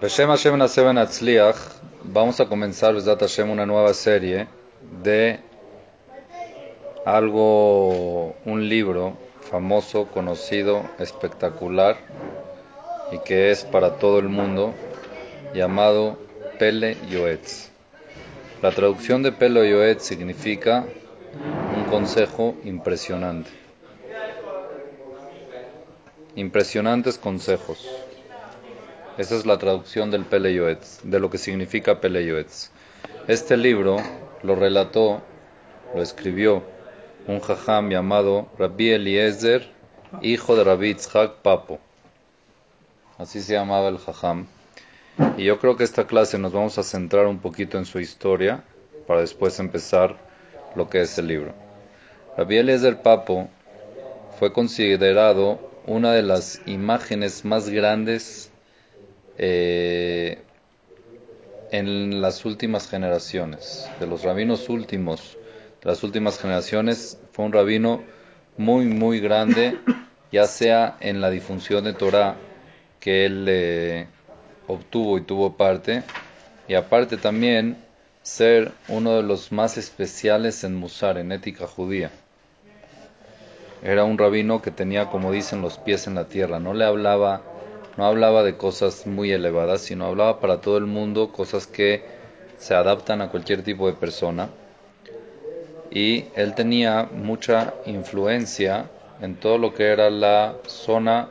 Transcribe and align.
Hashem 0.00 0.56
Naseben 0.56 0.96
vamos 2.04 2.38
a 2.38 2.46
comenzar 2.46 2.94
Hashem 2.94 3.50
una 3.50 3.66
nueva 3.66 3.92
serie 3.94 4.46
de 5.02 5.40
algo, 7.04 8.36
un 8.44 8.68
libro 8.68 9.16
famoso, 9.50 10.06
conocido, 10.06 10.88
espectacular 11.00 11.96
y 13.10 13.18
que 13.18 13.50
es 13.50 13.64
para 13.64 13.98
todo 13.98 14.20
el 14.20 14.28
mundo, 14.28 14.72
llamado 15.52 16.16
Pele 16.60 16.96
Yoetz. 17.10 17.70
La 18.62 18.70
traducción 18.70 19.24
de 19.24 19.32
Pele 19.32 19.68
Yoetz 19.68 20.04
significa 20.04 20.84
un 21.76 21.90
consejo 21.90 22.54
impresionante. 22.62 23.50
Impresionantes 26.36 27.18
consejos. 27.18 28.07
Esa 29.18 29.34
es 29.34 29.46
la 29.46 29.58
traducción 29.58 30.12
del 30.12 30.24
Pele 30.24 30.54
Yoetz, 30.54 31.00
de 31.02 31.18
lo 31.18 31.28
que 31.28 31.38
significa 31.38 32.00
Pele 32.00 32.24
Yoetz. 32.24 32.70
Este 33.26 33.56
libro 33.56 33.96
lo 34.44 34.54
relató, 34.54 35.22
lo 35.92 36.00
escribió 36.00 36.62
un 37.26 37.40
jajam 37.40 37.90
llamado 37.90 38.46
Rabbi 38.56 38.90
Eliezer, 38.90 39.68
hijo 40.22 40.54
de 40.54 40.62
Rabbi 40.62 40.90
Itzhak 40.90 41.38
Papo. 41.42 41.80
Así 43.18 43.40
se 43.40 43.54
llamaba 43.54 43.88
el 43.88 43.98
jajam. 43.98 44.46
Y 45.36 45.46
yo 45.46 45.58
creo 45.58 45.76
que 45.76 45.82
esta 45.82 46.06
clase 46.06 46.38
nos 46.38 46.52
vamos 46.52 46.78
a 46.78 46.84
centrar 46.84 47.26
un 47.26 47.40
poquito 47.40 47.76
en 47.76 47.86
su 47.86 47.98
historia 47.98 48.62
para 49.08 49.22
después 49.22 49.58
empezar 49.58 50.16
lo 50.76 50.88
que 50.88 51.00
es 51.00 51.18
el 51.18 51.26
libro. 51.26 51.54
Rabbi 52.36 52.58
Eliezer 52.58 53.02
Papo 53.02 53.48
fue 54.38 54.52
considerado 54.52 55.58
una 55.86 56.12
de 56.12 56.22
las 56.22 56.60
imágenes 56.66 57.44
más 57.44 57.68
grandes 57.68 58.47
eh, 59.38 60.42
en 61.70 62.20
las 62.20 62.44
últimas 62.44 62.88
generaciones, 62.88 63.88
de 64.00 64.06
los 64.06 64.22
rabinos 64.22 64.68
últimos, 64.68 65.36
de 65.82 65.90
las 65.90 66.02
últimas 66.02 66.38
generaciones, 66.38 67.18
fue 67.32 67.44
un 67.44 67.52
rabino 67.52 68.02
muy, 68.56 68.86
muy 68.86 69.20
grande, 69.20 69.78
ya 70.32 70.46
sea 70.46 70.96
en 71.00 71.20
la 71.20 71.30
difusión 71.30 71.84
de 71.84 71.92
Torah 71.92 72.36
que 73.00 73.26
él 73.26 73.46
eh, 73.48 74.06
obtuvo 74.66 75.18
y 75.18 75.22
tuvo 75.22 75.56
parte, 75.56 76.02
y 76.66 76.74
aparte 76.74 77.16
también 77.16 77.76
ser 78.22 78.72
uno 78.88 79.16
de 79.16 79.22
los 79.22 79.52
más 79.52 79.78
especiales 79.78 80.64
en 80.64 80.74
Musar, 80.74 81.16
en 81.16 81.32
ética 81.32 81.66
judía. 81.66 82.10
Era 83.82 84.04
un 84.04 84.18
rabino 84.18 84.60
que 84.60 84.70
tenía, 84.70 85.08
como 85.08 85.30
dicen, 85.30 85.62
los 85.62 85.78
pies 85.78 86.06
en 86.08 86.16
la 86.16 86.24
tierra, 86.24 86.58
no 86.58 86.74
le 86.74 86.84
hablaba 86.84 87.42
no 87.98 88.06
hablaba 88.06 88.44
de 88.44 88.56
cosas 88.56 89.08
muy 89.08 89.32
elevadas, 89.32 89.80
sino 89.80 90.06
hablaba 90.06 90.38
para 90.38 90.60
todo 90.60 90.78
el 90.78 90.86
mundo 90.86 91.32
cosas 91.32 91.66
que 91.66 92.04
se 92.56 92.72
adaptan 92.72 93.20
a 93.20 93.28
cualquier 93.28 93.64
tipo 93.64 93.88
de 93.88 93.92
persona. 93.92 94.50
Y 95.90 96.26
él 96.36 96.54
tenía 96.54 97.08
mucha 97.12 97.74
influencia 97.86 98.88
en 99.20 99.34
todo 99.34 99.58
lo 99.58 99.74
que 99.74 99.88
era 99.88 100.10
la 100.10 100.54
zona 100.68 101.30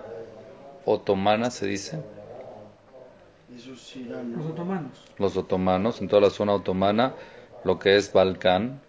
otomana, 0.84 1.52
se 1.52 1.68
dice. 1.68 2.00
Los 3.50 4.46
otomanos. 4.48 5.06
Los 5.18 5.38
otomanos, 5.38 6.02
en 6.02 6.10
toda 6.10 6.24
la 6.24 6.30
zona 6.32 6.54
otomana, 6.54 7.14
lo 7.64 7.80
que 7.80 7.96
es 7.96 8.12
Balcán, 8.12 8.82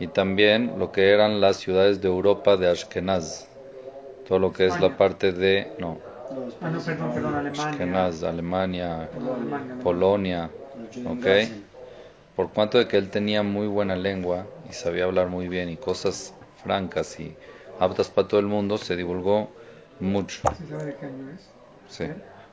y 0.00 0.08
también 0.08 0.80
lo 0.80 0.90
que 0.90 1.12
eran 1.12 1.40
las 1.40 1.58
ciudades 1.58 2.00
de 2.00 2.08
Europa 2.08 2.56
de 2.56 2.68
Ashkenaz, 2.68 3.46
todo 4.26 4.40
lo 4.40 4.52
que 4.52 4.66
es 4.66 4.80
la 4.80 4.96
parte 4.96 5.30
de, 5.30 5.70
no, 5.78 6.07
Ah, 6.60 6.68
no, 6.70 6.78
perdón, 6.82 7.12
perdón, 7.14 7.34
Alemania. 7.34 7.62
Ashkenaz, 7.62 8.22
Alemania, 8.22 9.08
Alemania, 9.14 9.74
¿no? 9.74 9.82
Polonia, 9.82 10.50
¿ok? 11.06 11.26
Por 12.36 12.50
cuanto 12.50 12.78
de 12.78 12.86
que 12.86 12.96
él 12.98 13.08
tenía 13.08 13.42
muy 13.42 13.66
buena 13.66 13.96
lengua 13.96 14.46
y 14.68 14.72
sabía 14.72 15.04
hablar 15.04 15.28
muy 15.28 15.48
bien 15.48 15.70
y 15.70 15.76
cosas 15.76 16.34
francas 16.62 17.18
y 17.18 17.34
aptas 17.80 18.08
para 18.08 18.28
todo 18.28 18.40
el 18.40 18.46
mundo, 18.46 18.76
se 18.78 18.96
divulgó 18.96 19.48
mucho. 20.00 20.42
Sí. 21.88 22.04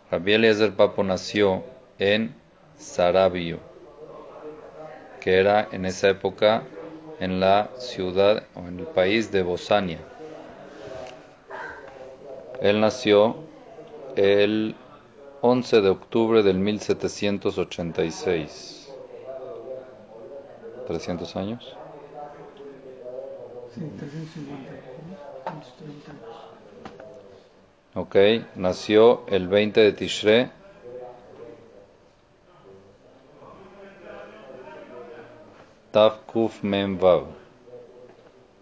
Rabbi 0.10 0.34
Eliezer 0.34 0.72
Papo 0.72 1.04
nació 1.04 1.64
en 2.00 2.34
Sarabio, 2.80 3.60
que 5.20 5.40
era 5.40 5.68
en 5.72 5.86
esa 5.86 6.10
época 6.10 6.64
en 7.20 7.40
la 7.40 7.70
ciudad 7.78 8.44
o 8.56 8.60
en 8.68 8.80
el 8.80 8.86
país 8.86 9.32
de 9.32 9.44
Bosania. 9.44 10.00
Él 12.62 12.80
nació 12.80 13.45
el 14.16 14.76
11 15.42 15.82
de 15.82 15.90
octubre 15.90 16.44
del 16.44 16.58
1786. 16.58 18.94
¿300 20.88 21.36
años? 21.36 21.76
Sí, 23.74 23.82
350. 24.00 24.72
¿no? 24.72 24.78
130 25.62 26.12
años. 26.12 26.24
Ok, 27.96 28.16
nació 28.56 29.26
el 29.28 29.48
20 29.48 29.82
de 29.82 29.92
Tishre. 29.94 30.52
Tav 35.92 36.26
Kuf 36.26 36.62
Mem 36.64 37.00
Vav. 37.00 37.26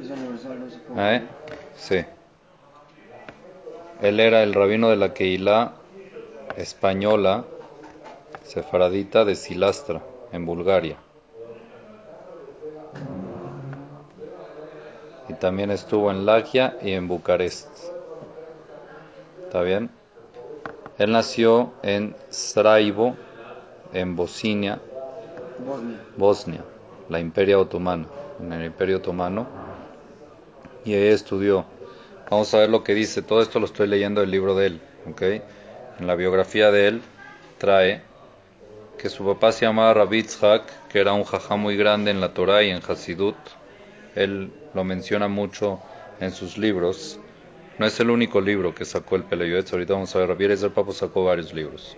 Es 0.00 0.10
universal, 0.10 0.60
no 0.60 0.70
se 0.70 0.78
puede. 0.78 1.16
¿Eh? 1.16 1.22
Sí. 1.76 2.04
Él 4.02 4.18
era 4.18 4.42
el 4.42 4.52
rabino 4.52 4.90
de 4.90 4.96
la 4.96 5.14
Keilah 5.14 5.74
española, 6.56 7.44
sefaradita 8.44 9.24
de 9.24 9.36
Silastra, 9.36 10.02
en 10.32 10.44
Bulgaria. 10.44 10.96
Y 15.28 15.34
también 15.34 15.70
estuvo 15.70 16.10
en 16.10 16.26
Laquia 16.26 16.76
y 16.82 16.90
en 16.92 17.06
Bucarest. 17.06 17.68
¿Está 19.44 19.62
bien? 19.62 19.90
Él 20.98 21.12
nació 21.12 21.72
en 21.82 22.16
Sarajevo, 22.28 23.14
en 23.92 24.16
Bosnia, 24.16 24.80
Bosnia. 26.16 26.64
La 27.08 27.20
Imperia 27.20 27.58
Otomana, 27.58 28.06
en 28.40 28.52
el 28.52 28.66
Imperio 28.66 28.98
Otomano, 28.98 29.46
y 30.84 30.94
ahí 30.94 31.08
estudió. 31.08 31.64
Vamos 32.30 32.52
a 32.54 32.58
ver 32.58 32.70
lo 32.70 32.82
que 32.82 32.94
dice, 32.94 33.22
todo 33.22 33.42
esto 33.42 33.60
lo 33.60 33.66
estoy 33.66 33.86
leyendo 33.86 34.20
del 34.20 34.30
libro 34.30 34.54
de 34.54 34.66
él, 34.66 34.80
¿ok? 35.10 35.22
En 36.00 36.06
la 36.06 36.14
biografía 36.14 36.70
de 36.70 36.88
él 36.88 37.02
trae 37.58 38.02
que 38.98 39.08
su 39.10 39.24
papá 39.24 39.52
se 39.52 39.66
llamaba 39.66 39.94
Rabbi 39.94 40.18
Itzhak, 40.18 40.88
que 40.88 41.00
era 41.00 41.12
un 41.12 41.24
jajá 41.24 41.56
muy 41.56 41.76
grande 41.76 42.10
en 42.10 42.20
la 42.20 42.32
Torah 42.32 42.62
y 42.62 42.70
en 42.70 42.80
Hasidut. 42.86 43.36
Él 44.14 44.52
lo 44.74 44.84
menciona 44.84 45.28
mucho 45.28 45.80
en 46.20 46.30
sus 46.30 46.56
libros. 46.56 47.18
No 47.78 47.86
es 47.86 47.98
el 48.00 48.10
único 48.10 48.40
libro 48.40 48.74
que 48.74 48.84
sacó 48.84 49.16
el 49.16 49.24
Peleyoetz, 49.24 49.72
ahorita 49.72 49.94
vamos 49.94 50.14
a 50.14 50.20
ver, 50.20 50.28
Rabbi 50.28 50.44
Eliezer 50.44 50.70
Papo 50.70 50.92
sacó 50.92 51.24
varios 51.24 51.52
libros. 51.52 51.96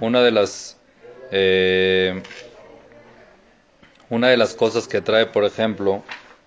Una 0.00 0.22
de 0.22 0.30
las 0.30 0.78
eh, 1.30 2.22
una 4.10 4.28
de 4.28 4.36
las 4.36 4.54
cosas 4.54 4.88
que 4.88 5.00
trae, 5.00 5.26
por 5.26 5.44
ejemplo, 5.44 6.02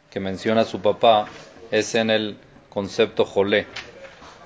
que 0.09 0.19
menciona 0.19 0.63
su 0.63 0.81
papá, 0.81 1.27
es 1.69 1.95
en 1.95 2.09
el 2.09 2.37
concepto 2.69 3.25
jolé. 3.25 3.67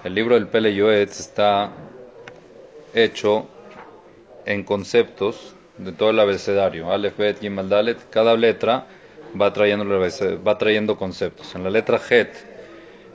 El 0.04 0.14
libro 0.14 0.36
del 0.36 0.48
Pele 0.48 0.76
Yoetz 0.76 1.20
está 1.20 1.72
hecho 2.94 3.48
en 4.46 4.64
conceptos 4.64 5.56
de 5.78 5.92
todo 5.92 6.12
el 6.12 6.20
abecedario. 6.20 6.92
Aleph, 6.92 7.18
Bet, 7.18 7.40
Gimel, 7.40 7.70
Dalet. 7.70 7.98
Cada 8.10 8.36
letra 8.36 8.86
va 9.40 9.52
trayendo, 9.54 9.86
va 10.46 10.58
trayendo 10.58 10.98
conceptos. 10.98 11.56
En 11.56 11.64
la 11.64 11.70
letra 11.70 12.00
Het, 12.10 12.36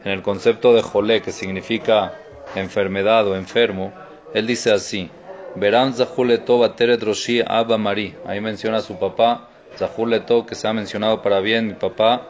en 0.05 0.13
el 0.13 0.23
concepto 0.23 0.75
de 0.75 0.83
jolé, 0.83 1.23
que 1.23 1.33
significa 1.33 2.15
enfermedad 2.55 3.27
o 3.29 3.37
enfermo, 3.37 3.93
él 4.35 4.47
dice 4.47 4.73
así. 4.73 5.11
Verán 5.57 5.95
Zahuleto 5.95 6.59
Bateret 6.59 7.03
Roshi 7.03 7.43
Abba 7.47 7.77
Mari. 7.77 8.15
Ahí 8.27 8.41
menciona 8.41 8.79
a 8.79 8.83
su 8.83 8.99
papá, 8.99 9.50
Zahuleto, 9.79 10.47
que 10.47 10.55
se 10.55 10.69
ha 10.69 10.73
mencionado 10.73 11.23
para 11.23 11.41
bien, 11.41 11.69
mi 11.69 11.75
papá. 11.75 12.29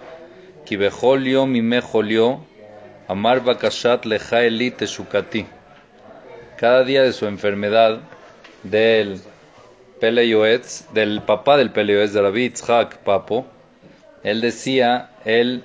Kibejolio 0.64 1.46
mimejolio, 1.46 2.40
Amar 3.08 3.42
Bakashat 3.42 4.04
Leja 4.04 4.42
Eli 4.42 4.70
Teshukati. 4.70 5.46
Cada 6.56 6.84
día 6.84 7.02
de 7.02 7.12
su 7.12 7.26
enfermedad, 7.26 8.00
del 8.62 9.20
Pele 10.00 10.28
Yoetz, 10.28 10.92
del 10.92 11.22
papá 11.22 11.56
del 11.56 11.70
Pele 11.70 11.94
Yoetz, 11.94 12.12
de 12.12 12.22
Rabbi 12.22 12.44
Itzhak 12.44 12.98
Papo, 12.98 13.46
él 14.22 14.40
decía 14.40 15.10
el 15.24 15.64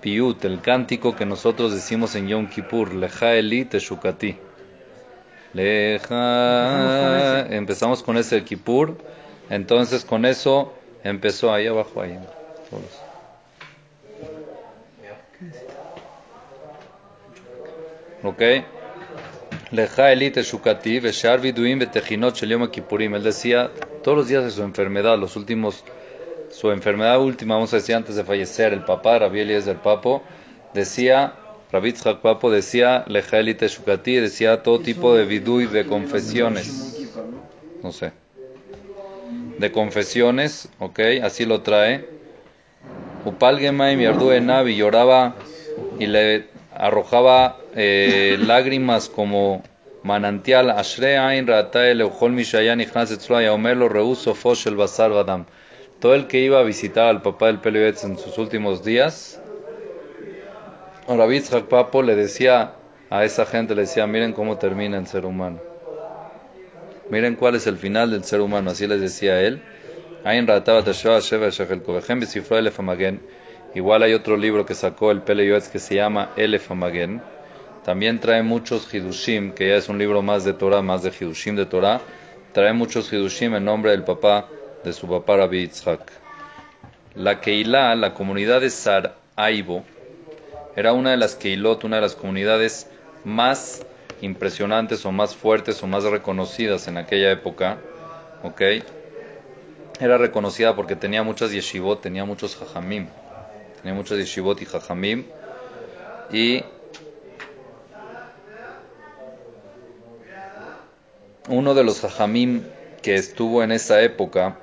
piut, 0.00 0.44
el 0.44 0.60
cántico 0.60 1.14
que 1.14 1.24
nosotros 1.24 1.72
decimos 1.72 2.14
en 2.16 2.28
Yom 2.28 2.48
Kippur, 2.48 2.94
Leja 2.94 3.34
Eli 3.34 3.64
Teshukati. 3.64 4.36
Leja, 5.54 7.46
empezamos 7.48 8.02
con 8.02 8.16
ese 8.16 8.42
Kippur, 8.42 8.96
entonces 9.50 10.04
con 10.04 10.24
eso 10.24 10.72
Empezó 11.04 11.52
ahí 11.52 11.66
abajo, 11.66 12.00
ahí. 12.00 12.18
Todos. 12.70 13.02
¿Ok? 18.22 18.42
Leja 19.72 20.12
elite 20.12 20.42
shukati, 20.42 21.00
veshar 21.00 21.40
viduim 21.40 21.78
betejinot 21.78 22.38
kipurim. 22.70 23.14
Él 23.14 23.22
decía 23.22 23.70
todos 24.02 24.18
los 24.18 24.28
días 24.28 24.44
de 24.44 24.50
su 24.50 24.62
enfermedad, 24.62 25.18
los 25.18 25.34
últimos, 25.34 25.82
su 26.50 26.70
enfermedad 26.70 27.20
última, 27.20 27.54
vamos 27.54 27.72
a 27.72 27.76
decir 27.76 27.94
antes 27.94 28.14
de 28.14 28.24
fallecer, 28.24 28.72
el 28.72 28.84
papá, 28.84 29.18
Rabbi 29.18 29.40
es 29.40 29.64
del 29.64 29.78
Papo, 29.78 30.22
decía, 30.74 31.34
Rabbi 31.72 31.94
Papo 32.22 32.50
decía, 32.50 33.04
Leja 33.08 33.38
elite 33.38 33.66
shukati, 33.66 34.16
decía 34.16 34.62
todo 34.62 34.80
tipo 34.80 35.14
de 35.14 35.24
vidui, 35.24 35.66
de 35.66 35.86
confesiones. 35.86 37.08
No 37.82 37.92
sé. 37.92 38.12
De 39.62 39.70
confesiones, 39.70 40.68
ok, 40.80 40.98
así 41.22 41.46
lo 41.46 41.62
trae. 41.62 42.04
Upal 43.24 43.60
Gemaim 43.60 44.00
Yardu 44.00 44.32
Enavi 44.32 44.74
lloraba 44.74 45.36
y 46.00 46.06
le 46.06 46.46
arrojaba 46.74 47.58
eh, 47.76 48.38
lágrimas 48.44 49.08
como 49.08 49.62
manantial. 50.02 50.68
Ashre 50.68 51.16
Ain 51.16 51.46
Ratael 51.46 52.00
Euchol 52.00 52.32
Mishayan 52.32 52.80
Ichnas 52.80 53.12
Etzloa 53.12 53.52
Omer 53.52 53.76
lo 53.76 53.88
Reuso 53.88 54.34
Fosh 54.34 54.66
el 54.66 54.74
Basar 54.74 55.12
Badam. 55.12 55.46
Todo 56.00 56.16
el 56.16 56.26
que 56.26 56.40
iba 56.40 56.58
a 56.58 56.64
visitar 56.64 57.06
al 57.06 57.22
papá 57.22 57.46
del 57.46 57.60
Pelioetz 57.60 58.02
en 58.02 58.18
sus 58.18 58.38
últimos 58.38 58.82
días, 58.82 59.40
Rabbi 61.06 61.40
Papo 61.70 62.02
le 62.02 62.16
decía 62.16 62.72
a 63.10 63.24
esa 63.24 63.46
gente, 63.46 63.76
le 63.76 63.82
decía, 63.82 64.08
miren 64.08 64.32
cómo 64.32 64.58
termina 64.58 64.98
el 64.98 65.06
ser 65.06 65.24
humano. 65.24 65.71
Miren 67.12 67.36
cuál 67.36 67.56
es 67.56 67.66
el 67.66 67.76
final 67.76 68.10
del 68.10 68.24
ser 68.24 68.40
humano, 68.40 68.70
así 68.70 68.86
les 68.86 68.98
decía 68.98 69.38
él. 69.42 69.60
Igual 73.74 74.02
hay 74.02 74.14
otro 74.14 74.36
libro 74.38 74.64
que 74.64 74.74
sacó 74.74 75.10
el 75.10 75.20
Pele 75.20 75.46
Yoetz 75.46 75.68
que 75.68 75.78
se 75.78 75.96
llama 75.96 76.30
Elef 76.36 76.70
Amagen. 76.70 77.20
También 77.84 78.18
trae 78.18 78.42
muchos 78.42 78.94
Hidushim, 78.94 79.52
que 79.52 79.68
ya 79.68 79.74
es 79.74 79.90
un 79.90 79.98
libro 79.98 80.22
más 80.22 80.44
de 80.44 80.54
Torah, 80.54 80.80
más 80.80 81.02
de 81.02 81.10
Hidushim 81.10 81.54
de 81.54 81.66
Torah. 81.66 82.00
Trae 82.54 82.72
muchos 82.72 83.12
Hidushim 83.12 83.56
en 83.56 83.66
nombre 83.66 83.90
del 83.90 84.04
papá, 84.04 84.48
de 84.82 84.94
su 84.94 85.06
papá 85.06 85.36
Rabbi 85.36 85.66
Yitzhak. 85.66 86.10
La 87.14 87.42
Keilah, 87.42 87.94
la 87.94 88.14
comunidad 88.14 88.62
de 88.62 88.70
Saraibo, 88.70 89.84
era 90.76 90.94
una 90.94 91.10
de 91.10 91.18
las 91.18 91.34
Keilot, 91.34 91.84
una 91.84 91.96
de 91.96 92.02
las 92.02 92.16
comunidades 92.16 92.88
más 93.22 93.84
impresionantes 94.22 95.04
o 95.04 95.12
más 95.12 95.36
fuertes 95.36 95.82
o 95.82 95.86
más 95.86 96.04
reconocidas 96.04 96.88
en 96.88 96.96
aquella 96.96 97.30
época. 97.30 97.78
¿Ok? 98.42 98.62
Era 100.00 100.16
reconocida 100.16 100.74
porque 100.74 100.96
tenía 100.96 101.22
muchas 101.22 101.52
yeshivot, 101.52 102.00
tenía 102.00 102.24
muchos 102.24 102.56
jajamim. 102.56 103.08
Tenía 103.80 103.94
muchos 103.94 104.18
yeshivot 104.18 104.62
y 104.62 104.64
jajamim. 104.64 105.26
Y 106.32 106.64
uno 111.48 111.74
de 111.74 111.84
los 111.84 112.00
jajamim 112.00 112.62
que 113.02 113.16
estuvo 113.16 113.62
en 113.62 113.72
esa 113.72 114.00
época, 114.02 114.56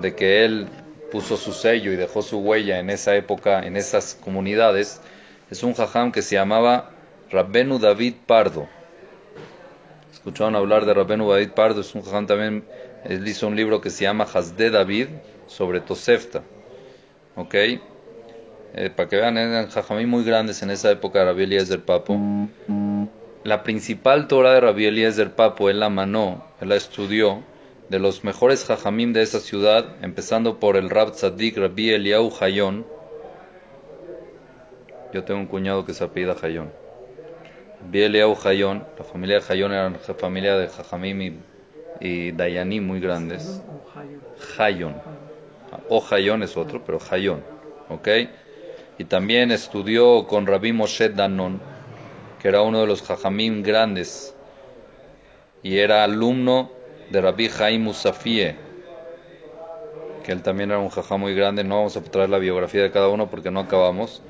de 0.00 0.14
que 0.14 0.44
él 0.44 0.68
puso 1.10 1.36
su 1.36 1.52
sello 1.52 1.92
y 1.92 1.96
dejó 1.96 2.22
su 2.22 2.38
huella 2.38 2.78
en 2.78 2.90
esa 2.90 3.14
época, 3.14 3.64
en 3.66 3.76
esas 3.76 4.14
comunidades, 4.14 5.00
es 5.50 5.62
un 5.62 5.74
jajam 5.74 6.12
que 6.12 6.22
se 6.22 6.36
llamaba 6.36 6.90
Rabbenu 7.30 7.78
David 7.78 8.14
Pardo. 8.26 8.68
¿Escucharon 10.20 10.54
hablar 10.54 10.84
de 10.84 10.92
Rabbenu 10.92 11.30
David 11.30 11.52
Pardo? 11.52 11.80
Es 11.80 11.94
un 11.94 12.02
jajam 12.02 12.26
también, 12.26 12.62
él 13.06 13.26
hizo 13.26 13.46
un 13.46 13.56
libro 13.56 13.80
que 13.80 13.88
se 13.88 14.04
llama 14.04 14.24
Hasde 14.24 14.68
David 14.68 15.06
sobre 15.46 15.80
Tosefta. 15.80 16.42
¿Ok? 17.36 17.54
Eh, 17.54 17.80
para 18.94 19.08
que 19.08 19.16
vean, 19.16 19.38
eran 19.38 19.70
jajamí 19.70 20.04
muy 20.04 20.22
grandes 20.22 20.62
en 20.62 20.68
esa 20.68 20.90
época 20.90 21.20
de 21.20 21.24
Rabbi 21.24 21.44
Eliezer 21.44 21.80
Papo. 21.80 22.20
La 23.44 23.62
principal 23.62 24.28
Torah 24.28 24.52
de 24.52 24.60
Rabbi 24.60 24.84
Eliezer 24.84 25.30
Papo, 25.30 25.70
él 25.70 25.80
la 25.80 25.88
manó, 25.88 26.44
él 26.60 26.68
la 26.68 26.76
estudió, 26.76 27.42
de 27.88 27.98
los 27.98 28.22
mejores 28.22 28.66
jajamim 28.66 29.14
de 29.14 29.22
esa 29.22 29.40
ciudad, 29.40 29.96
empezando 30.02 30.60
por 30.60 30.76
el 30.76 30.90
Rab 30.90 31.12
Tzadik 31.12 31.56
Rabbi 31.56 31.92
Eliyahu 31.92 32.30
Hayon. 32.38 32.84
Yo 35.14 35.24
tengo 35.24 35.40
un 35.40 35.46
cuñado 35.46 35.86
que 35.86 35.94
se 35.94 36.04
apellida 36.04 36.36
Hayon. 36.42 36.79
Rabbi 37.82 38.02
Eliyahu 38.02 38.36
Hayon, 38.44 38.84
la 38.98 39.04
familia 39.04 39.40
de 39.40 39.44
Hayon 39.48 39.72
era 39.72 39.86
una 39.86 39.98
familia 39.98 40.56
de 40.56 40.68
jajamim 40.68 41.22
y, 41.22 41.40
y 42.00 42.32
dayanim 42.32 42.86
muy 42.86 43.00
grandes. 43.00 43.60
Hayon. 44.58 44.94
O 45.88 46.04
Hayon 46.10 46.42
es 46.42 46.56
otro, 46.56 46.82
pero 46.84 46.98
Hayon. 47.10 47.42
¿Ok? 47.88 48.08
Y 48.98 49.04
también 49.04 49.50
estudió 49.50 50.26
con 50.26 50.46
Rabbi 50.46 50.72
Moshe 50.72 51.08
Danon, 51.08 51.60
que 52.40 52.48
era 52.48 52.62
uno 52.62 52.80
de 52.80 52.86
los 52.86 53.02
jajamim 53.02 53.62
grandes, 53.62 54.34
y 55.62 55.78
era 55.78 56.04
alumno 56.04 56.70
de 57.10 57.20
Rabbi 57.20 57.48
Jaim 57.48 57.82
Musafie, 57.82 58.56
que 60.24 60.32
él 60.32 60.42
también 60.42 60.70
era 60.70 60.78
un 60.78 60.90
jajam 60.90 61.20
muy 61.20 61.34
grande, 61.34 61.64
no 61.64 61.76
vamos 61.76 61.96
a 61.96 62.02
traer 62.02 62.30
la 62.30 62.38
biografía 62.38 62.82
de 62.82 62.90
cada 62.90 63.08
uno 63.08 63.30
porque 63.30 63.50
no 63.50 63.60
acabamos. 63.60 64.22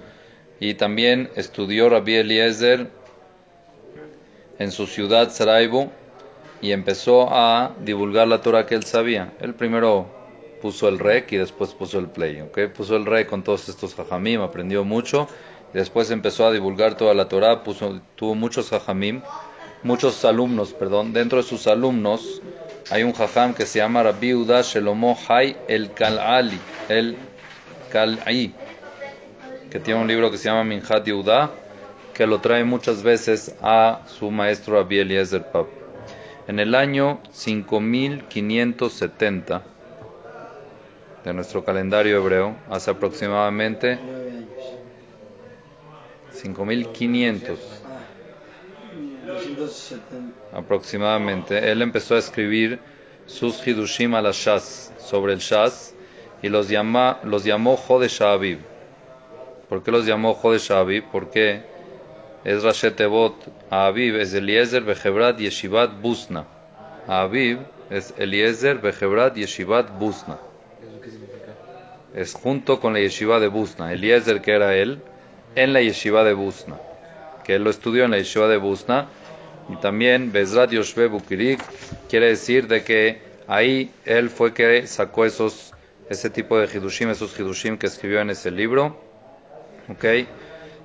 Y 0.59 0.75
también 0.75 1.31
estudió 1.37 1.89
Rabbi 1.89 2.17
Eliezer 2.17 2.89
en 4.61 4.71
su 4.71 4.87
ciudad 4.87 5.31
Saraibo 5.33 5.91
y 6.61 6.73
empezó 6.73 7.33
a 7.33 7.73
divulgar 7.81 8.29
la 8.29 8.43
Torah 8.43 8.67
que 8.67 8.75
él 8.75 8.85
sabía. 8.85 9.33
Él 9.41 9.55
primero 9.55 10.07
puso 10.61 10.87
el 10.89 10.99
rec 10.99 11.33
y 11.33 11.39
después 11.39 11.73
puso 11.73 11.99
el 11.99 12.09
play, 12.09 12.43
¿ok? 12.43 12.69
Puso 12.75 12.95
el 12.95 13.07
rec 13.07 13.27
con 13.27 13.43
todos 13.43 13.71
estos 13.71 13.95
jajamim, 13.95 14.43
aprendió 14.43 14.85
mucho, 14.85 15.29
después 15.73 16.11
empezó 16.11 16.47
a 16.47 16.53
divulgar 16.53 16.95
toda 16.99 17.15
la 17.15 17.27
Torah, 17.27 17.65
puso, 17.65 18.03
tuvo 18.17 18.35
muchos 18.35 18.69
jajamim, 18.69 19.23
muchos 19.83 20.23
alumnos, 20.27 20.75
perdón, 20.75 21.15
dentro 21.15 21.39
de 21.39 21.45
sus 21.45 21.67
alumnos 21.67 22.43
hay 22.91 23.03
un 23.03 23.15
jajam 23.15 23.55
que 23.55 23.65
se 23.65 23.79
llama 23.79 24.03
Rabbi 24.03 24.35
Uda 24.35 24.61
Shelomo 24.61 25.19
Hay 25.29 25.57
el 25.69 25.93
Kal'ali, 25.93 26.59
el 26.91 27.17
Kal'i, 27.91 28.53
que 29.71 29.81
tiene 29.81 30.01
un 30.01 30.09
libro 30.09 30.31
que 30.31 30.37
se 30.37 30.51
llama 30.51 30.65
Minhat 30.65 31.07
Yehuda, 31.07 31.51
que 32.21 32.27
lo 32.27 32.43
trae 32.43 32.65
muchas 32.65 33.03
veces 33.03 33.55
a 33.63 34.03
su 34.05 34.31
maestro 34.31 34.75
Rabbi 34.75 34.99
Eliezer 34.99 35.51
Pap. 35.51 35.69
En 36.49 36.61
el 36.61 36.75
año 36.75 37.23
5570 37.33 39.63
de 41.25 41.33
nuestro 41.33 41.65
calendario 41.65 42.19
hebreo, 42.19 42.57
hace 42.69 42.91
aproximadamente 42.91 43.99
5500 46.33 47.59
aproximadamente, 50.53 51.73
él 51.73 51.81
empezó 51.81 52.17
a 52.17 52.19
escribir 52.19 52.81
sus 53.25 53.67
Hidushim 53.67 54.15
al 54.15 54.31
Shas 54.33 54.93
sobre 54.99 55.33
el 55.33 55.39
Shas 55.39 55.95
y 56.43 56.51
los, 56.51 56.69
llama, 56.69 57.19
los 57.25 57.45
llamó 57.45 57.79
Jodesh 57.79 58.21
Aviv. 58.21 58.59
¿Por 59.71 59.83
qué 59.83 59.91
los 59.91 60.05
llamó 60.05 60.35
Jodesh 60.35 60.71
Aviv? 60.71 61.05
Porque 61.11 61.80
es 62.45 62.63
Rashetevot 62.63 63.35
Aviv 63.71 64.17
es 64.17 64.35
Eliezer 64.35 64.83
Behebrat 64.83 65.39
Yeshivat 65.39 66.01
Busna. 66.01 66.47
Aviv 67.07 67.59
es 67.91 68.15
Eliezer 68.17 68.79
Behebrat 68.79 69.35
Yeshivat 69.37 69.99
Busna. 69.99 70.39
Es 72.15 72.35
junto 72.35 72.81
con 72.81 72.93
la 72.93 73.01
yeshiva 73.01 73.39
de 73.39 73.49
Busna. 73.49 73.93
Eliezer, 73.93 74.41
que 74.41 74.53
era 74.53 74.75
él, 74.75 75.01
en 75.55 75.73
la 75.73 75.81
yeshiva 75.81 76.25
de 76.25 76.33
Busna. 76.33 76.77
Que 77.45 77.55
él 77.55 77.65
lo 77.65 77.71
estudió 77.71 78.05
en 78.05 78.11
la 78.11 78.19
yeshiva 78.19 78.49
de 78.49 78.57
Busna. 78.57 79.09
Y 79.69 79.77
también 79.77 80.33
Bezrat 80.33 80.71
Yoshve 80.71 81.07
Bukirik 81.07 81.61
quiere 82.09 82.27
decir 82.27 82.67
de 82.67 82.83
que 82.83 83.23
ahí 83.47 83.93
él 84.05 84.29
fue 84.31 84.53
que 84.53 84.89
sacó 84.89 85.25
esos, 85.25 85.73
ese 86.09 86.31
tipo 86.31 86.59
de 86.59 86.67
Hidushim, 86.67 87.11
esos 87.11 87.39
Hidushim 87.39 87.79
que 87.79 87.87
escribió 87.87 88.21
en 88.21 88.31
ese 88.31 88.51
libro. 88.51 89.01
¿Ok? 89.89 90.05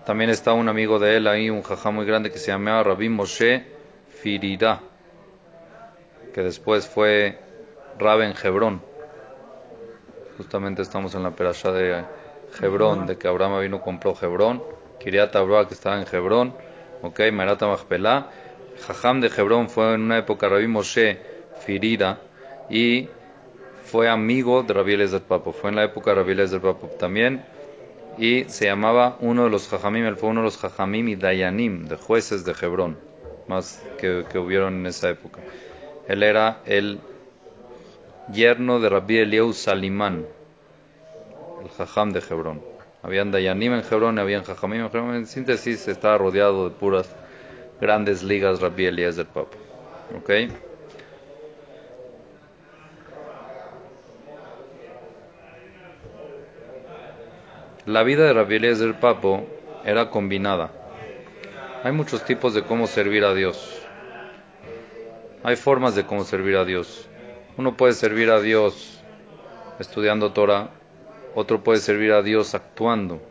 También 0.05 0.29
está 0.29 0.53
un 0.53 0.69
amigo 0.69 0.99
de 0.99 1.17
él 1.17 1.27
ahí, 1.27 1.49
un 1.49 1.63
jajá 1.63 1.89
muy 1.89 2.05
grande 2.05 2.31
que 2.31 2.37
se 2.37 2.51
llamaba 2.51 2.83
Rabbi 2.83 3.09
Moshe 3.09 3.65
Firida, 4.21 4.79
que 6.31 6.43
después 6.43 6.87
fue 6.87 7.39
Raben 7.97 8.35
Hebrón. 8.43 8.83
Justamente 10.37 10.83
estamos 10.83 11.15
en 11.15 11.23
la 11.23 11.31
perasha 11.31 11.71
de 11.71 12.03
Hebrón, 12.61 13.07
de 13.07 13.17
que 13.17 13.27
Abraham 13.27 13.61
vino 13.61 13.81
compró 13.81 14.15
Hebrón, 14.21 14.61
Kiriat 14.99 15.35
Abra 15.35 15.67
que 15.67 15.73
estaba 15.73 15.99
en 15.99 16.05
Hebrón, 16.11 16.53
ok, 17.01 17.21
Merata 17.33 17.65
Machpelah. 17.65 18.29
Jajam 18.85 19.21
de 19.21 19.31
Hebrón 19.35 19.69
fue 19.69 19.95
en 19.95 20.01
una 20.01 20.19
época 20.19 20.47
Rabbi 20.47 20.67
Moshe 20.67 21.19
Firida 21.61 22.19
y 22.69 23.09
fue 23.85 24.07
amigo 24.07 24.61
de 24.61 24.71
Rabbi 24.71 24.93
Eliezer 24.93 25.21
Papo, 25.21 25.51
fue 25.51 25.71
en 25.71 25.77
la 25.77 25.85
época 25.85 26.11
de 26.11 26.17
Rabbi 26.17 26.33
Eliezer 26.33 26.61
Papo 26.61 26.87
también 26.99 27.54
y 28.17 28.45
se 28.45 28.65
llamaba 28.65 29.17
uno 29.19 29.45
de 29.45 29.49
los 29.49 29.67
jajamim, 29.67 30.05
él 30.05 30.15
fue 30.15 30.29
uno 30.29 30.41
de 30.41 30.45
los 30.45 30.57
jajamim 30.57 31.07
y 31.09 31.15
dayanim, 31.15 31.85
de 31.85 31.97
jueces 31.97 32.45
de 32.45 32.53
Hebrón, 32.53 32.97
más 33.47 33.83
que, 33.97 34.23
que 34.31 34.39
hubieron 34.39 34.75
en 34.75 34.85
esa 34.85 35.09
época. 35.09 35.41
Él 36.07 36.23
era 36.23 36.59
el 36.65 36.99
yerno 38.31 38.79
de 38.79 38.89
Rabbi 38.89 39.17
Elieu 39.17 39.53
Salimán, 39.53 40.25
el 41.63 41.69
jajam 41.69 42.11
de 42.11 42.19
Hebrón. 42.19 42.61
Habían 43.03 43.31
dayanim 43.31 43.73
en 43.73 43.83
Hebrón, 43.89 44.17
habían 44.17 44.43
jajamim 44.43 44.79
en 44.79 44.85
Hebrón. 44.85 45.15
En 45.15 45.27
síntesis, 45.27 45.87
estaba 45.87 46.17
rodeado 46.17 46.69
de 46.69 46.75
puras 46.75 47.09
grandes 47.79 48.23
ligas 48.23 48.61
Rabbi 48.61 48.85
Eliezer 48.85 49.25
Papo. 49.25 49.57
¿Ok? 50.17 50.29
La 57.85 58.01
vida 58.01 58.25
de 58.25 58.33
Rabbi 58.33 58.55
Eliezer 58.55 58.99
Papo 58.99 59.45
era 59.83 60.09
combinada. 60.09 60.71
Hay 61.83 61.91
muchos 61.91 62.25
tipos 62.25 62.55
de 62.55 62.63
cómo 62.63 62.87
servir 62.87 63.23
a 63.23 63.35
Dios. 63.35 63.79
Hay 65.43 65.55
formas 65.55 65.93
de 65.93 66.03
cómo 66.03 66.23
servir 66.23 66.55
a 66.55 66.65
Dios. 66.65 67.07
Uno 67.57 67.77
puede 67.77 67.93
servir 67.93 68.31
a 68.31 68.41
Dios 68.41 69.01
estudiando 69.77 70.33
Torah, 70.33 70.71
otro 71.35 71.63
puede 71.63 71.77
servir 71.77 72.13
a 72.13 72.23
Dios 72.23 72.55
actuando, 72.55 73.21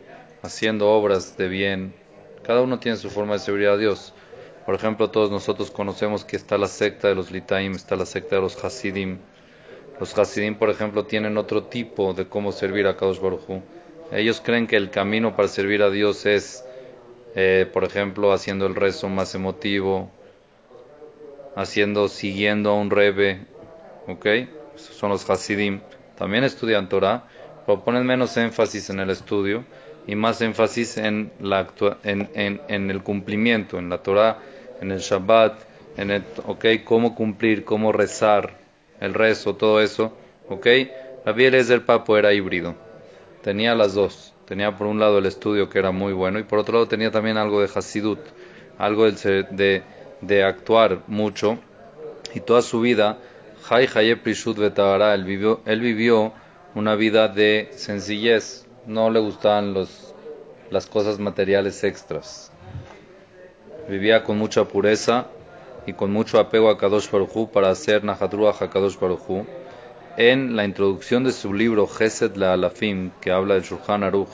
haciendo 0.41 0.89
obras 0.89 1.35
de 1.35 1.49
bien. 1.49 1.93
Cada 2.41 2.61
uno 2.61 2.79
tiene 2.79 2.97
su 2.97 3.09
forma 3.09 3.33
de 3.33 3.39
servir 3.39 3.67
a 3.67 3.75
Dios. 3.75 4.13
Por 4.65 4.75
ejemplo, 4.75 5.11
todos 5.11 5.31
nosotros 5.31 5.69
conocemos 5.69 6.23
que 6.23 6.37
está 6.37 6.57
la 6.57 6.69
secta 6.69 7.09
de 7.09 7.15
los 7.15 7.29
Litaim, 7.29 7.73
está 7.73 7.97
la 7.97 8.05
secta 8.05 8.37
de 8.37 8.43
los 8.43 8.63
Hasidim. 8.63 9.17
Los 9.99 10.17
Hasidim, 10.17 10.55
por 10.55 10.69
ejemplo, 10.69 11.03
tienen 11.03 11.37
otro 11.37 11.63
tipo 11.63 12.13
de 12.13 12.29
cómo 12.29 12.53
servir 12.53 12.87
a 12.87 12.95
Kadosh 12.95 13.19
Baruj 13.19 13.49
Hu. 13.49 13.61
Ellos 14.11 14.41
creen 14.43 14.67
que 14.67 14.75
el 14.75 14.91
camino 14.91 15.35
para 15.35 15.47
servir 15.47 15.81
a 15.81 15.89
Dios 15.89 16.25
es, 16.25 16.63
eh, 17.35 17.67
por 17.71 17.83
ejemplo, 17.83 18.31
haciendo 18.31 18.67
el 18.67 18.75
rezo 18.75 19.09
más 19.09 19.33
emotivo, 19.33 20.11
haciendo, 21.55 22.07
siguiendo 22.07 22.69
a 22.69 22.75
un 22.75 22.91
rebe, 22.91 23.39
¿ok? 24.07 24.25
Son 24.75 25.09
los 25.09 25.27
Hasidim. 25.27 25.81
También 26.17 26.43
estudian 26.43 26.87
Torah, 26.87 27.23
pero 27.65 27.83
ponen 27.83 28.05
menos 28.05 28.37
énfasis 28.37 28.89
en 28.91 28.99
el 28.99 29.09
estudio 29.09 29.65
y 30.05 30.15
más 30.15 30.39
énfasis 30.41 30.97
en, 30.97 31.31
la 31.39 31.67
en, 32.03 32.29
en, 32.35 32.61
en, 32.67 32.91
el 32.91 33.01
cumplimiento, 33.01 33.79
en 33.79 33.89
la 33.89 33.97
Torah, 33.97 34.37
en 34.81 34.91
el 34.91 34.99
Shabbat, 34.99 35.57
en 35.97 36.11
el, 36.11 36.23
¿ok? 36.45 36.65
Cómo 36.83 37.15
cumplir, 37.15 37.65
cómo 37.65 37.91
rezar, 37.91 38.53
el 39.01 39.15
rezo, 39.15 39.55
todo 39.55 39.81
eso, 39.81 40.15
¿ok? 40.47 40.67
Rabbi 41.25 41.45
Eliezer 41.45 41.83
Papo 41.85 42.17
era 42.17 42.31
híbrido 42.31 42.84
tenía 43.45 43.75
las 43.75 43.93
dos. 43.93 44.33
Tenía 44.45 44.75
por 44.75 44.87
un 44.87 44.99
lado 44.99 45.19
el 45.19 45.27
estudio 45.27 45.69
que 45.69 45.77
era 45.77 45.91
muy 45.91 46.13
bueno 46.13 46.39
y 46.39 46.43
por 46.43 46.57
otro 46.57 46.73
lado 46.73 46.87
tenía 46.87 47.11
también 47.11 47.37
algo 47.37 47.61
de 47.61 47.69
Hasidut, 47.73 48.17
algo 48.79 49.05
de, 49.11 49.83
de, 50.19 50.43
actuar 50.43 51.03
mucho. 51.05 51.59
Y 52.33 52.39
toda 52.39 52.63
su 52.63 52.81
vida, 52.81 53.19
Jai 53.61 53.87
Haye 53.93 54.17
Prishut 54.17 54.57
él 54.57 55.23
vivió, 55.25 55.61
él 55.65 55.79
vivió 55.79 56.33
una 56.73 56.95
vida 56.95 57.27
de 57.27 57.69
sencillez. 57.75 58.65
No 58.87 59.11
le 59.11 59.19
gustaban 59.19 59.75
los, 59.75 60.15
las 60.71 60.87
cosas 60.87 61.19
materiales 61.19 61.83
extras. 61.83 62.51
Vivía 63.87 64.23
con 64.23 64.39
mucha 64.39 64.65
pureza 64.65 65.27
y 65.85 65.93
con 65.93 66.11
mucho 66.11 66.39
apego 66.39 66.71
a 66.71 66.79
Kadosh 66.79 67.11
Baruj 67.11 67.51
para 67.51 67.69
hacer 67.69 68.03
Nahatruach 68.03 68.63
a 68.63 68.71
Kadosh 68.71 68.97
Baruj 68.97 69.45
en 70.17 70.55
la 70.55 70.65
introducción 70.65 71.23
de 71.23 71.31
su 71.31 71.53
libro 71.53 71.87
Gesed 71.87 72.35
la 72.35 72.53
Alafim, 72.53 73.11
que 73.21 73.31
habla 73.31 73.55
del 73.55 73.63
Shulchan 73.63 74.03
Aruch, 74.03 74.29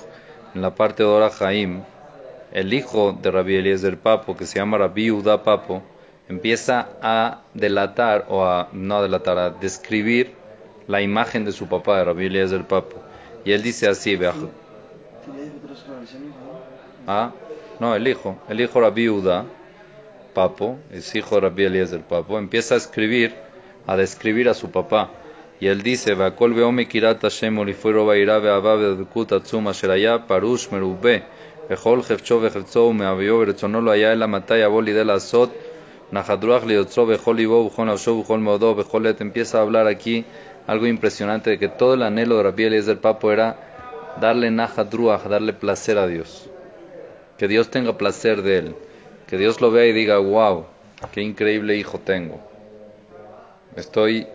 en 0.54 0.62
la 0.62 0.76
parte 0.76 1.04
de 1.04 1.10
Ora 1.10 1.30
Jaim, 1.30 1.82
el 2.52 2.74
hijo 2.74 3.18
de 3.20 3.32
Rabbi 3.32 3.56
Eliezer 3.56 3.98
Papo, 3.98 4.36
que 4.36 4.46
se 4.46 4.60
llama 4.60 4.78
Rabbi 4.78 5.10
Uda 5.12 5.44
Papo, 5.44 5.82
empieza 6.28 6.90
a 7.02 7.42
delatar, 7.54 8.26
o 8.30 8.46
a, 8.46 8.70
no 8.74 8.98
a 8.98 9.02
delatar, 9.02 9.38
a 9.38 9.50
describir 9.50 10.34
la 10.88 11.02
imagen 11.02 11.46
de 11.46 11.52
su 11.52 11.68
papá, 11.68 11.98
de 11.98 12.06
Rabbi 12.06 12.26
Eliezer 12.26 12.66
Papo. 12.66 12.98
Y 13.46 13.54
él 13.54 13.64
dice 13.64 13.88
así, 13.88 14.16
vea. 14.16 14.34
Ah, 17.08 17.32
no, 17.80 17.96
el 17.96 18.08
hijo, 18.08 18.38
el 18.50 18.62
hijo 18.62 18.80
Rabbi 18.80 19.10
Uda 19.10 19.46
Papo, 20.34 20.78
es 20.92 21.16
hijo 21.16 21.36
de 21.36 21.42
Rabbi 21.42 21.64
Eliezer 21.64 22.02
Papo, 22.02 22.38
empieza 22.38 22.76
a 22.76 22.78
escribir, 22.78 23.34
a 23.88 23.96
describir 23.96 24.50
a 24.50 24.54
su 24.54 24.70
papá. 24.70 25.10
Y 25.62 25.68
él 25.68 25.84
dice, 25.84 26.16
Vakol 26.16 26.56
veome 26.56 26.88
kirat 26.88 27.22
Hashem 27.22 27.60
olifuero 27.60 28.04
vairabe 28.08 28.50
ababe 28.50 28.88
adkut 28.94 29.32
atzum 29.32 29.68
asheraya 29.68 30.26
parush 30.26 30.72
merube, 30.72 31.22
vejol 31.70 32.04
jefcho 32.04 32.40
vejefzo 32.40 32.92
meavio 32.94 33.38
verezonolo 33.38 33.92
allá 33.92 34.12
en 34.12 34.20
la 34.22 34.26
mataya 34.26 34.68
boli 34.68 34.92
de 34.92 35.06
la 35.06 35.14
azot, 35.14 35.52
najadruach 36.12 36.66
liotzro 36.66 37.06
vejol 37.06 37.40
ibo 37.42 37.62
bujon 37.62 37.90
avsho 37.90 38.16
bujon 38.16 38.42
modo 38.42 38.74
vejol 38.74 39.04
let. 39.04 39.22
Empieza 39.22 39.60
a 39.60 39.62
hablar 39.62 39.86
aquí 39.86 40.26
algo 40.66 40.88
impresionante 40.88 41.52
de 41.52 41.60
que 41.60 41.68
todo 41.68 41.94
el 41.94 42.02
anhelo 42.02 42.38
de 42.38 42.44
Rabbi 42.44 42.64
Eliezer 42.64 43.00
Papo 43.00 43.32
era 43.32 43.56
darle 44.20 44.50
najadruach, 44.50 45.28
darle 45.30 45.54
placer 45.54 46.00
a 46.00 46.08
Dios. 46.08 46.50
Que 47.38 47.48
Dios 47.48 47.70
tenga 47.70 48.00
placer 48.00 48.42
de 48.42 48.58
él. 48.58 48.76
Que 49.28 49.38
Dios 49.38 49.62
lo 49.62 49.70
vea 49.70 49.86
y 49.86 49.94
diga, 49.94 50.18
wow, 50.18 50.66
qué 51.12 51.22
increíble 51.22 51.78
hijo 51.78 52.00
tengo. 52.00 52.40
Estoy 53.76 54.28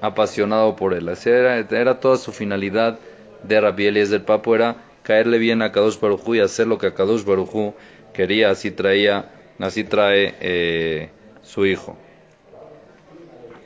apasionado 0.00 0.76
por 0.76 0.94
él. 0.94 1.08
Era, 1.24 1.58
era 1.58 2.00
toda 2.00 2.16
su 2.16 2.32
finalidad 2.32 2.98
de 3.42 3.60
Rabbi 3.60 3.86
Eliezer 3.86 4.24
Papo, 4.24 4.54
era 4.54 4.76
caerle 5.02 5.38
bien 5.38 5.62
a 5.62 5.72
Kadosh 5.72 5.98
Barujú 5.98 6.34
y 6.34 6.40
hacer 6.40 6.66
lo 6.66 6.78
que 6.78 6.92
Kadosh 6.92 7.24
Barujú 7.24 7.74
quería, 8.12 8.50
así 8.50 8.70
traía, 8.70 9.26
así 9.58 9.84
trae 9.84 10.34
eh, 10.40 11.10
su 11.42 11.66
hijo. 11.66 11.96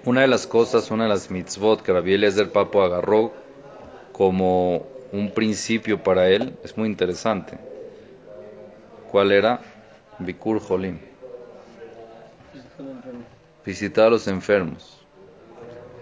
Una 0.04 0.22
de 0.22 0.28
las 0.28 0.46
cosas, 0.46 0.90
una 0.90 1.04
de 1.04 1.10
las 1.10 1.30
mitzvot 1.30 1.82
que 1.82 1.92
Rabbi 1.92 2.14
Eliezer 2.14 2.50
Papo 2.50 2.82
agarró 2.82 3.32
como 4.12 4.86
un 5.12 5.30
principio 5.30 6.02
para 6.02 6.28
él, 6.28 6.54
es 6.64 6.76
muy 6.76 6.88
interesante. 6.88 7.58
¿Cuál 9.10 9.30
era? 9.30 9.60
Bikur 10.18 10.60
Jolim. 10.60 10.98
Visitar 13.64 14.06
a 14.06 14.10
los 14.10 14.26
enfermos. 14.26 15.01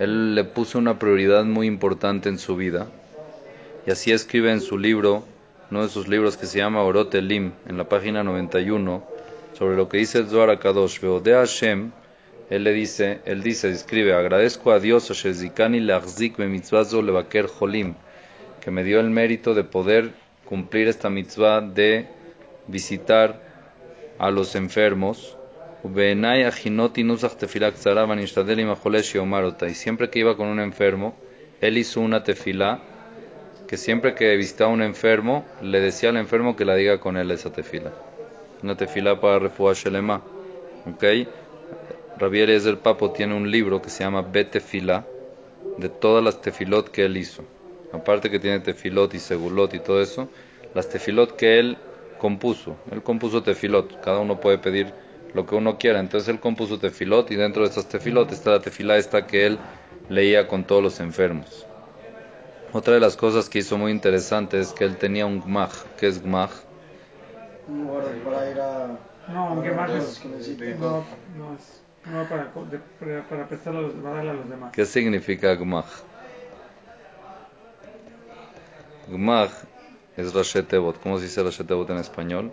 Él 0.00 0.34
le 0.34 0.44
puso 0.44 0.78
una 0.78 0.98
prioridad 0.98 1.44
muy 1.44 1.66
importante 1.66 2.30
en 2.30 2.38
su 2.38 2.56
vida. 2.56 2.86
Y 3.86 3.90
así 3.90 4.12
escribe 4.12 4.50
en 4.50 4.62
su 4.62 4.78
libro, 4.78 5.24
uno 5.70 5.82
de 5.82 5.90
sus 5.90 6.08
libros 6.08 6.38
que 6.38 6.46
se 6.46 6.56
llama 6.56 6.82
Orot 6.82 7.14
Elim, 7.14 7.52
en 7.68 7.76
la 7.76 7.86
página 7.86 8.24
91, 8.24 9.04
sobre 9.52 9.76
lo 9.76 9.90
que 9.90 9.98
dice 9.98 10.24
Zohar 10.24 10.48
Akadosh. 10.48 11.00
de 11.22 11.34
Hashem, 11.34 11.90
él 12.48 12.64
le 12.64 12.72
dice, 12.72 13.20
él 13.26 13.42
dice, 13.42 13.68
escribe, 13.68 14.14
agradezco 14.14 14.72
a 14.72 14.80
Dios, 14.80 15.12
Zikani 15.12 15.80
Lachzik 15.80 16.38
mitzvazo 16.38 17.02
levaker 17.02 17.46
Jolim, 17.46 17.92
que 18.62 18.70
me 18.70 18.84
dio 18.84 19.00
el 19.00 19.10
mérito 19.10 19.52
de 19.52 19.64
poder 19.64 20.12
cumplir 20.46 20.88
esta 20.88 21.10
mitzvah 21.10 21.60
de 21.60 22.06
visitar 22.68 23.38
a 24.18 24.30
los 24.30 24.54
enfermos 24.54 25.36
y 29.66 29.74
siempre 29.74 30.10
que 30.10 30.18
iba 30.18 30.36
con 30.36 30.48
un 30.48 30.60
enfermo, 30.60 31.14
él 31.60 31.78
hizo 31.78 32.00
una 32.00 32.22
tefila 32.22 32.80
que 33.66 33.76
siempre 33.76 34.14
que 34.14 34.36
visitaba 34.36 34.70
un 34.70 34.82
enfermo, 34.82 35.44
le 35.62 35.80
decía 35.80 36.10
al 36.10 36.16
enfermo 36.16 36.56
que 36.56 36.64
la 36.64 36.74
diga 36.74 36.98
con 36.98 37.16
él 37.16 37.30
esa 37.30 37.52
tefila. 37.52 37.92
Una 38.62 38.76
tefila 38.76 39.20
para 39.20 39.38
refugiar 39.38 39.76
Shelema. 39.76 40.22
¿Ok? 40.86 41.04
Rabbi 42.18 42.40
Eliezer 42.40 42.78
Papo 42.78 43.12
tiene 43.12 43.34
un 43.34 43.50
libro 43.50 43.80
que 43.80 43.88
se 43.88 44.04
llama 44.04 44.22
Betefila, 44.22 45.06
de 45.78 45.88
todas 45.88 46.22
las 46.22 46.40
tefilot 46.42 46.90
que 46.90 47.04
él 47.04 47.16
hizo. 47.16 47.44
Aparte 47.92 48.28
que 48.30 48.38
tiene 48.38 48.60
tefilot 48.60 49.14
y 49.14 49.18
segulot 49.18 49.72
y 49.74 49.78
todo 49.78 50.02
eso, 50.02 50.28
las 50.74 50.88
tefilot 50.88 51.36
que 51.36 51.58
él 51.58 51.78
compuso. 52.18 52.76
Él 52.90 53.02
compuso 53.02 53.42
tefilot. 53.42 54.00
Cada 54.00 54.18
uno 54.18 54.40
puede 54.40 54.58
pedir 54.58 54.92
lo 55.34 55.46
que 55.46 55.54
uno 55.54 55.78
quiera. 55.78 56.00
Entonces 56.00 56.28
él 56.28 56.40
compuso 56.40 56.78
tefilot 56.78 57.30
y 57.30 57.36
dentro 57.36 57.62
de 57.62 57.68
estas 57.68 57.88
tefilot 57.88 58.32
está 58.32 58.50
la 58.50 58.60
tefila 58.60 58.96
esta 58.96 59.26
que 59.26 59.46
él 59.46 59.58
leía 60.08 60.46
con 60.48 60.64
todos 60.64 60.82
los 60.82 61.00
enfermos. 61.00 61.66
Otra 62.72 62.94
de 62.94 63.00
las 63.00 63.16
cosas 63.16 63.48
que 63.48 63.58
hizo 63.58 63.76
muy 63.78 63.90
interesante 63.90 64.60
es 64.60 64.72
que 64.72 64.84
él 64.84 64.96
tenía 64.96 65.26
un 65.26 65.40
gmach. 65.40 65.72
¿Qué 65.98 66.06
es 66.06 66.22
gmach? 66.22 66.52
No, 67.68 69.52
un 69.52 69.62
gmach 69.62 69.90
es, 69.90 70.24
no, 70.78 71.04
no, 71.36 71.54
es, 71.54 71.82
no 72.04 72.28
para, 72.28 72.52
para, 72.52 73.22
para 73.28 73.48
prestar 73.48 73.74
a 73.74 73.80
los, 73.80 73.92
para 73.94 74.16
darle 74.16 74.30
a 74.30 74.34
los 74.34 74.48
demás. 74.48 74.72
¿Qué 74.72 74.86
significa 74.86 75.54
gmach? 75.54 75.86
Gmach 79.08 79.50
es 80.16 80.32
Rashetevot. 80.32 81.00
¿Cómo 81.00 81.18
se 81.18 81.24
dice 81.24 81.42
Rashetevot 81.42 81.90
en 81.90 81.96
español? 81.98 82.52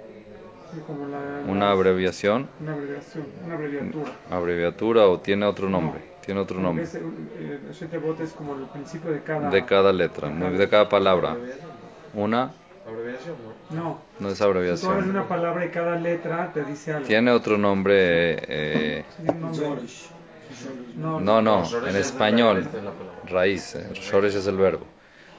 Como 0.85 1.07
la, 1.07 1.43
una 1.47 1.71
abreviación, 1.71 2.49
una 2.59 2.73
abreviación, 2.73 3.25
una 3.45 3.55
abreviatura. 3.55 4.11
abreviatura 4.29 5.07
o 5.07 5.19
tiene 5.19 5.45
otro 5.45 5.69
nombre, 5.69 5.99
No. 5.99 6.25
tiene 6.25 6.39
otro 6.41 6.59
nombre, 6.59 6.83
Es, 6.83 6.95
eh, 6.95 7.59
es 8.21 8.31
como 8.33 8.55
el 8.55 8.65
principio 8.65 9.11
de 9.11 9.21
cada... 9.21 9.49
de 9.49 9.65
cada 9.65 9.93
letra, 9.93 10.29
muy- 10.29 10.57
de 10.57 10.67
cada 10.69 10.89
palabra. 10.89 11.37
Una 12.13 12.51
Abreviación, 12.85 13.35
¿no? 13.69 13.75
No, 13.81 14.01
no 14.19 14.29
es 14.29 14.37
tú 14.37 14.43
hablas 14.45 14.63
de 14.63 14.69
abreviación, 14.85 15.09
una 15.09 15.27
palabra 15.27 15.65
y 15.65 15.69
cada 15.69 15.99
letra 15.99 16.51
te 16.53 16.63
dice 16.63 16.93
algo. 16.93 17.05
tiene 17.07 17.31
otro 17.31 17.57
nombre, 17.57 18.37
eh, 18.47 19.05
Tiene 19.17 19.31
un 19.31 19.41
nombre. 19.41 19.81
No, 20.95 21.19
no, 21.19 21.41
no, 21.41 21.87
en 21.87 21.95
español, 21.95 22.67
raíz, 23.25 23.75
eh, 23.75 23.89
Shoresh 23.93 24.35
es 24.35 24.47
el 24.47 24.57
verbo. 24.57 24.85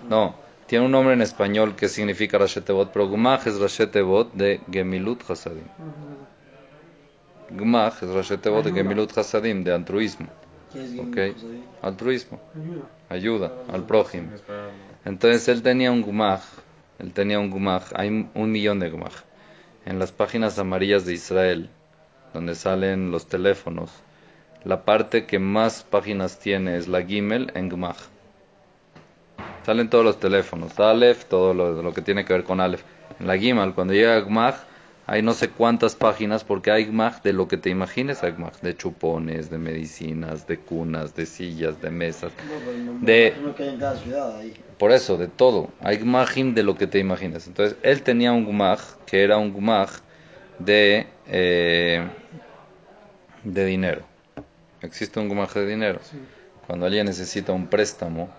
No, 0.08 0.34
tiene 0.68 0.84
un 0.84 0.92
nombre 0.92 1.14
en 1.14 1.22
español 1.22 1.74
que 1.74 1.88
significa 1.88 2.38
Rashetevot, 2.38 2.92
pero 2.92 3.08
Gumach 3.08 3.46
es 3.46 3.58
Rashetevot 3.58 4.32
de 4.34 4.60
Gemilut 4.70 5.28
Hasadim. 5.28 5.64
Gmach 7.50 8.02
es 8.02 8.10
Rashetevot 8.10 8.64
de 8.64 8.72
Gemilut 8.72 9.16
Hasadim, 9.16 9.64
de 9.64 9.72
altruismo. 9.72 10.28
¿Qué 10.72 10.84
es 10.84 10.90
Ok, 10.98 11.14
Gimel 11.14 11.32
Josadim? 11.32 11.62
altruismo, 11.80 12.40
Ayuda. 13.08 13.46
ayuda 13.46 13.52
al 13.72 13.86
prójimo. 13.86 14.28
Entonces 15.06 15.48
él 15.48 15.62
tenía 15.62 15.90
un 15.90 16.02
Gmach, 16.02 16.42
él 16.98 17.12
tenía 17.14 17.38
un 17.38 17.50
Gmach, 17.50 17.84
hay 17.94 18.28
un 18.34 18.52
millón 18.52 18.78
de 18.80 18.90
Gmach. 18.90 19.14
En 19.86 19.98
las 19.98 20.12
páginas 20.12 20.58
amarillas 20.58 21.06
de 21.06 21.14
Israel, 21.14 21.70
donde 22.34 22.54
salen 22.54 23.10
los 23.10 23.26
teléfonos, 23.26 23.90
la 24.64 24.84
parte 24.84 25.24
que 25.24 25.38
más 25.38 25.82
páginas 25.84 26.38
tiene 26.38 26.76
es 26.76 26.86
la 26.88 27.02
Gimel 27.02 27.50
en 27.54 27.70
Gmach. 27.70 27.96
Salen 29.68 29.90
todos 29.90 30.02
los 30.02 30.18
teléfonos, 30.18 30.80
Aleph, 30.80 31.26
todo 31.26 31.52
lo, 31.52 31.82
lo 31.82 31.92
que 31.92 32.00
tiene 32.00 32.24
que 32.24 32.32
ver 32.32 32.42
con 32.42 32.58
Aleph. 32.58 32.80
En 33.20 33.26
la 33.26 33.36
Gimel, 33.36 33.74
cuando 33.74 33.92
llega 33.92 34.16
a 34.16 34.20
Gmach, 34.20 34.54
hay 35.06 35.20
no 35.20 35.34
sé 35.34 35.50
cuántas 35.50 35.94
páginas, 35.94 36.42
porque 36.42 36.70
hay 36.70 36.86
Gmach 36.86 37.20
de 37.20 37.34
lo 37.34 37.48
que 37.48 37.58
te 37.58 37.68
imagines, 37.68 38.22
hay 38.22 38.34
de 38.62 38.74
chupones, 38.74 39.50
de 39.50 39.58
medicinas, 39.58 40.46
de 40.46 40.58
cunas, 40.58 41.14
de 41.14 41.26
sillas, 41.26 41.82
de 41.82 41.90
mesas. 41.90 42.32
No, 42.48 43.06
De- 43.06 43.26
imagino 43.26 43.54
que 43.54 43.62
hay 43.64 43.68
en 43.68 43.78
cada 43.78 43.96
ciudad 43.96 44.38
ahí. 44.38 44.54
Por 44.78 44.90
eso, 44.90 45.18
de 45.18 45.28
todo. 45.28 45.68
Hay 45.80 45.98
gmachim 45.98 46.54
de 46.54 46.62
lo 46.62 46.74
que 46.74 46.86
te 46.86 46.98
imaginas. 46.98 47.46
Entonces, 47.46 47.76
él 47.82 48.02
tenía 48.02 48.32
un 48.32 48.46
gmach 48.46 48.80
que 49.04 49.22
era 49.22 49.36
un 49.36 49.52
gmach 49.52 49.90
de, 50.58 51.06
eh, 51.26 52.08
de 53.44 53.64
dinero. 53.66 54.00
Existe 54.80 55.20
un 55.20 55.28
gmach 55.28 55.52
de 55.52 55.66
dinero. 55.66 56.00
Sí. 56.10 56.16
Cuando 56.66 56.86
alguien 56.86 57.04
necesita 57.04 57.52
un 57.52 57.66
préstamo, 57.66 58.30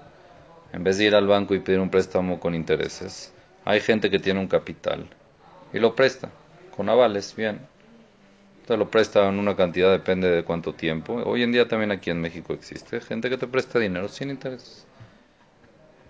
en 0.73 0.83
vez 0.83 0.97
de 0.97 1.05
ir 1.05 1.15
al 1.15 1.27
banco 1.27 1.55
y 1.55 1.59
pedir 1.59 1.79
un 1.79 1.89
préstamo 1.89 2.39
con 2.39 2.55
intereses, 2.55 3.33
hay 3.65 3.81
gente 3.81 4.09
que 4.09 4.19
tiene 4.19 4.39
un 4.39 4.47
capital 4.47 5.07
y 5.73 5.79
lo 5.79 5.95
presta 5.95 6.29
con 6.75 6.89
avales, 6.89 7.35
bien. 7.35 7.59
Entonces 8.61 8.77
lo 8.77 8.89
presta 8.89 9.27
en 9.27 9.39
una 9.39 9.55
cantidad, 9.55 9.91
depende 9.91 10.29
de 10.29 10.43
cuánto 10.43 10.73
tiempo. 10.73 11.21
Hoy 11.25 11.43
en 11.43 11.51
día 11.51 11.67
también 11.67 11.91
aquí 11.91 12.09
en 12.09 12.21
México 12.21 12.53
existe 12.53 13.01
gente 13.01 13.29
que 13.29 13.37
te 13.37 13.47
presta 13.47 13.79
dinero 13.79 14.07
sin 14.07 14.29
intereses 14.29 14.85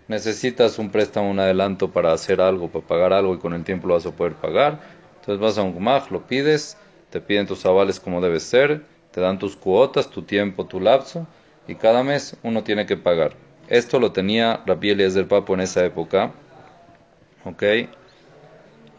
necesitas 0.09 0.79
un 0.79 0.89
préstamo, 0.89 1.29
un 1.29 1.39
adelanto 1.39 1.91
para 1.91 2.11
hacer 2.11 2.41
algo, 2.41 2.67
para 2.67 2.85
pagar 2.85 3.13
algo 3.13 3.35
y 3.35 3.37
con 3.37 3.53
el 3.53 3.63
tiempo 3.63 3.87
lo 3.87 3.93
vas 3.93 4.07
a 4.07 4.11
poder 4.11 4.33
pagar. 4.33 4.81
Entonces 5.19 5.39
vas 5.39 5.57
a 5.57 5.61
un 5.61 5.75
gmach, 5.75 6.09
lo 6.09 6.25
pides, 6.25 6.77
te 7.11 7.21
piden 7.21 7.45
tus 7.45 7.65
avales 7.65 7.99
como 7.99 8.19
debe 8.19 8.39
ser, 8.39 8.83
te 9.11 9.21
dan 9.21 9.37
tus 9.37 9.55
cuotas, 9.55 10.09
tu 10.09 10.23
tiempo, 10.23 10.65
tu 10.65 10.79
lapso 10.79 11.27
y 11.67 11.75
cada 11.75 12.03
mes 12.03 12.35
uno 12.43 12.63
tiene 12.63 12.87
que 12.87 12.97
pagar. 12.97 13.33
Esto 13.69 13.99
lo 13.99 14.11
tenía 14.11 14.61
Rabbi 14.65 14.89
Eliezer 14.89 15.27
Papo 15.27 15.53
en 15.53 15.61
esa 15.61 15.85
época, 15.85 16.31
¿ok? 17.45 17.63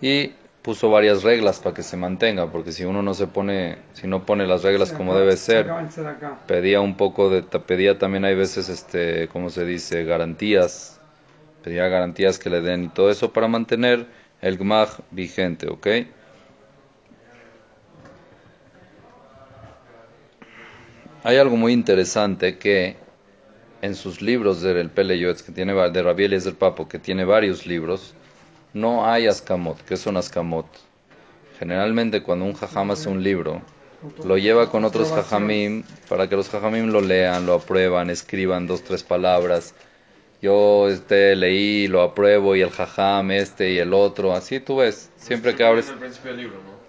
Y 0.00 0.28
puso 0.62 0.90
varias 0.90 1.24
reglas 1.24 1.58
para 1.58 1.74
que 1.74 1.82
se 1.82 1.96
mantenga, 1.96 2.46
porque 2.52 2.70
si 2.70 2.84
uno 2.84 3.02
no 3.02 3.12
se 3.14 3.26
pone, 3.26 3.78
si 3.94 4.06
no 4.06 4.24
pone 4.24 4.46
las 4.46 4.62
reglas 4.62 4.92
como 4.92 5.18
debe 5.18 5.36
ser, 5.36 5.68
pedía 6.46 6.80
un 6.80 6.96
poco 6.96 7.30
de 7.30 7.42
pedía 7.42 7.98
también 7.98 8.24
hay 8.24 8.36
veces 8.36 8.68
este 8.68 9.28
cómo 9.32 9.50
se 9.50 9.64
dice 9.64 10.04
garantías 10.04 11.00
pedía 11.64 11.88
garantías 11.88 12.38
que 12.38 12.50
le 12.50 12.60
den 12.60 12.84
y 12.84 12.88
todo 12.88 13.10
eso 13.10 13.32
para 13.32 13.48
mantener 13.48 14.06
el 14.40 14.56
gmach 14.56 15.00
vigente 15.10 15.68
¿ok? 15.68 15.86
hay 21.22 21.36
algo 21.36 21.56
muy 21.56 21.72
interesante 21.72 22.58
que 22.58 22.96
en 23.82 23.94
sus 23.94 24.22
libros 24.22 24.62
del 24.62 24.90
Pele 24.90 25.18
Yoetz, 25.18 25.42
que 25.42 25.52
tiene 25.52 25.72
de 25.72 26.02
Rabbi 26.02 26.24
Eliezer 26.24 26.54
Papo 26.54 26.88
que 26.88 26.98
tiene 26.98 27.24
varios 27.24 27.66
libros 27.66 28.14
no 28.72 29.06
hay 29.06 29.26
askamot 29.26 29.82
¿qué 29.84 29.96
son 29.96 30.16
askamot? 30.16 30.66
generalmente 31.58 32.22
cuando 32.22 32.44
un 32.44 32.54
jajam 32.54 32.90
hace 32.90 33.08
un 33.08 33.22
libro 33.22 33.62
lo 34.24 34.38
lleva 34.38 34.70
con 34.70 34.84
otros 34.84 35.10
jajamim 35.12 35.82
para 36.08 36.28
que 36.28 36.36
los 36.36 36.48
jajamim 36.48 36.86
lo 36.86 37.00
lean, 37.00 37.44
lo 37.44 37.54
aprueban, 37.54 38.08
escriban 38.08 38.66
dos, 38.66 38.82
tres 38.82 39.02
palabras. 39.02 39.74
Yo 40.40 40.88
este 40.88 41.36
leí, 41.36 41.86
lo 41.86 42.00
apruebo 42.00 42.56
y 42.56 42.62
el 42.62 42.70
jajam 42.70 43.30
este 43.30 43.72
y 43.72 43.78
el 43.78 43.92
otro, 43.92 44.32
así 44.32 44.58
tú 44.58 44.76
ves, 44.76 45.10
siempre 45.16 45.54
que 45.54 45.64
abres, 45.64 45.92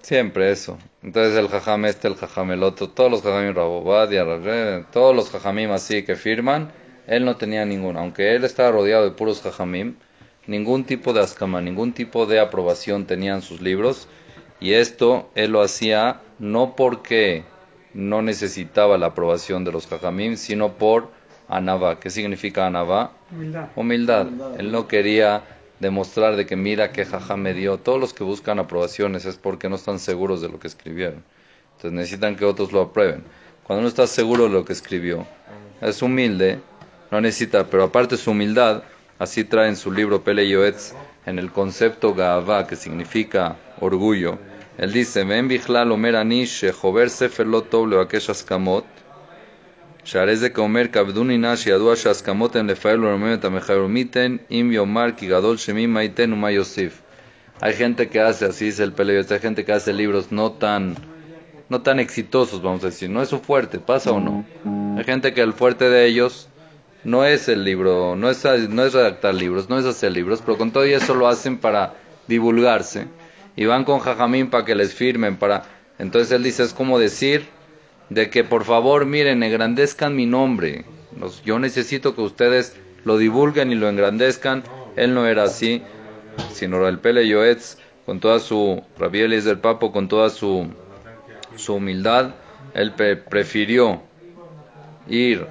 siempre 0.02 0.52
eso. 0.52 0.78
Entonces 1.04 1.38
el 1.38 1.50
jajam 1.50 1.84
este, 1.84 2.08
el 2.08 2.16
jajam 2.16 2.52
el 2.52 2.64
otro, 2.64 2.88
todos 2.88 3.12
los 3.12 3.22
jajamim 3.22 3.54
Rabobadia, 3.54 4.24
Rabbe, 4.24 4.86
todos 4.94 5.14
los 5.14 5.30
jajamim 5.30 5.72
así 5.72 6.04
que 6.04 6.16
firman, 6.16 6.72
él 7.08 7.26
no 7.26 7.36
tenía 7.38 7.66
ninguno, 7.66 8.00
aunque 8.00 8.36
él 8.36 8.44
estaba 8.44 8.72
rodeado 8.72 9.06
de 9.06 9.12
puros 9.12 9.42
jajamim, 9.42 9.96
ningún 10.48 10.84
tipo 10.84 11.14
de 11.14 11.22
ascama, 11.22 11.62
ningún 11.62 11.94
tipo 11.94 12.26
de 12.26 12.40
aprobación 12.40 13.06
tenían 13.06 13.42
sus 13.42 13.62
libros. 13.62 14.08
Y 14.60 14.74
esto 14.74 15.30
él 15.36 15.52
lo 15.52 15.62
hacía 15.62 16.22
no 16.40 16.76
porque 16.76 17.44
no 17.94 18.22
necesitaba 18.22 18.98
la 18.98 19.08
aprobación 19.08 19.64
de 19.64 19.72
los 19.72 19.88
jajamim, 19.88 20.36
sino 20.38 20.74
por 20.74 21.10
anavá. 21.48 22.00
¿Qué 22.00 22.10
significa 22.10 22.68
anavá? 22.68 23.12
Humildad. 23.32 23.70
Humildad. 23.76 24.28
Humildad. 24.28 24.60
Él 24.60 24.72
no 24.72 24.88
quería 24.88 25.44
demostrar 25.80 26.36
de 26.36 26.46
que 26.46 26.56
mira 26.56 26.92
qué 26.92 27.06
jajam 27.06 27.42
me 27.42 27.54
dio. 27.54 27.78
Todos 27.80 28.00
los 28.00 28.14
que 28.14 28.24
buscan 28.24 28.60
aprobaciones 28.60 29.26
es 29.26 29.36
porque 29.36 29.68
no 29.68 29.76
están 29.76 30.00
seguros 30.00 30.42
de 30.42 30.50
lo 30.50 30.60
que 30.60 30.68
escribieron. 30.68 31.24
Entonces 31.76 31.92
necesitan 31.92 32.36
que 32.36 32.46
otros 32.46 32.72
lo 32.72 32.82
aprueben. 32.82 33.24
Cuando 33.64 33.80
uno 33.80 33.90
está 33.90 34.06
seguro 34.06 34.44
de 34.44 34.52
lo 34.52 34.64
que 34.64 34.74
escribió, 34.74 35.26
es 35.82 36.02
humilde, 36.02 36.60
no 37.11 37.21
necesita, 37.21 37.67
pero 37.67 37.85
aparte 37.85 38.17
su 38.17 38.31
humildad, 38.33 38.83
así 39.19 39.45
trae 39.45 39.69
en 39.69 39.77
su 39.77 39.93
libro 39.93 40.23
Pele 40.23 40.49
Yoetz, 40.49 40.93
en 41.25 41.39
el 41.39 41.51
concepto 41.51 42.15
Gaavá, 42.15 42.67
que 42.67 42.77
significa 42.77 43.57
orgullo. 43.81 44.39
Él 44.79 44.93
dice, 44.93 45.25
Ven 45.25 45.49
bichlal 45.49 45.91
omer 45.93 46.17
ani 46.17 46.45
shehover 46.45 47.09
sefer 47.09 47.47
lo 47.47 47.63
tov 47.63 47.89
levakesh 47.89 48.31
askamot, 48.31 48.85
שהרי 50.07 50.37
זה 50.37 50.49
כאומר 50.49 50.83
כבדוני 50.93 51.39
נא 51.39 51.57
שידוע 51.57 51.97
שהסכמות 51.97 52.57
הן 52.57 52.71
לפעל 52.71 53.05
ולרומם 53.05 53.35
את 53.35 53.45
המחייב 53.45 53.83
ומיתן 53.83 54.37
אם 54.51 54.71
יאמר 54.73 55.07
כי 55.17 55.27
גדול 55.27 55.57
שמי 55.57 55.87
מה 55.87 56.03
ייתן 56.03 56.33
ומה 56.33 56.51
יוסיף. 56.51 57.03
Hay 57.61 57.73
gente 57.73 58.09
que 58.11 58.21
hace, 58.21 58.45
así 58.45 58.67
dice 58.67 58.85
el 58.85 58.93
Peleo, 58.93 59.25
hay 59.31 59.39
gente 59.39 59.65
que 59.65 59.73
hace 59.73 59.93
libros 59.95 60.31
no 60.31 60.53
tan, 60.53 60.95
no 61.71 61.81
tan 61.81 61.99
exitosos, 62.01 62.61
vamos 62.61 62.85
a 62.85 62.89
decir. 62.89 63.09
No 63.09 63.23
es 63.23 63.31
su 63.31 63.39
fuerte, 63.39 63.79
¿pasa 63.79 64.13
o 64.13 64.21
no? 64.21 64.45
Hay 64.99 65.05
gente 65.05 65.33
que 65.33 65.41
el 65.41 65.55
fuerte 65.55 65.89
de 65.89 66.05
ellos 66.05 66.50
no 67.04 67.26
es 67.26 67.48
el 67.48 67.64
libro, 67.64 68.16
no 68.16 68.30
es, 68.30 68.44
no 68.70 68.84
es 68.84 68.94
redactar 68.94 69.34
libros, 69.34 69.70
no 69.70 69.80
es 69.80 69.86
hacer 69.86 70.12
libros, 70.12 70.42
pero 70.46 70.58
con 70.58 70.72
todo 70.72 70.86
y 70.86 70.94
eso 70.94 71.16
lo 71.16 71.28
hacen 71.28 71.58
para 71.58 71.96
divulgarse. 72.28 73.08
Y 73.56 73.66
van 73.66 73.84
con 73.84 74.00
Jajamín 74.00 74.50
para 74.50 74.66
que 74.66 74.76
les 74.76 74.94
firmen, 74.94 75.38
para... 75.38 75.64
Entonces 76.00 76.32
él 76.32 76.44
dice, 76.44 76.64
es 76.64 76.74
como 76.74 77.00
decir 77.00 77.48
de 78.10 78.30
que 78.30 78.44
por 78.44 78.64
favor, 78.64 79.06
miren, 79.06 79.44
engrandezcan 79.44 80.16
mi 80.16 80.26
nombre. 80.26 80.86
Yo 81.46 81.60
necesito 81.60 82.16
que 82.16 82.22
ustedes 82.22 82.76
lo 83.04 83.18
divulguen 83.18 83.72
y 83.72 83.76
lo 83.76 83.90
engrandezcan. 83.90 84.64
Él 84.96 85.14
no 85.14 85.28
era 85.28 85.44
así, 85.44 85.84
sino 86.54 86.88
el 86.88 87.00
Pele 87.00 87.28
Yoetz, 87.28 87.78
con 88.06 88.20
toda 88.20 88.40
su, 88.40 88.82
Rabbi 88.98 89.20
del 89.20 89.60
Papo, 89.60 89.92
con 89.92 90.08
toda 90.08 90.30
su, 90.30 90.68
su 91.56 91.76
humildad, 91.76 92.32
él 92.74 92.94
pre- 92.94 93.16
prefirió 93.18 94.02
ir 95.08 95.46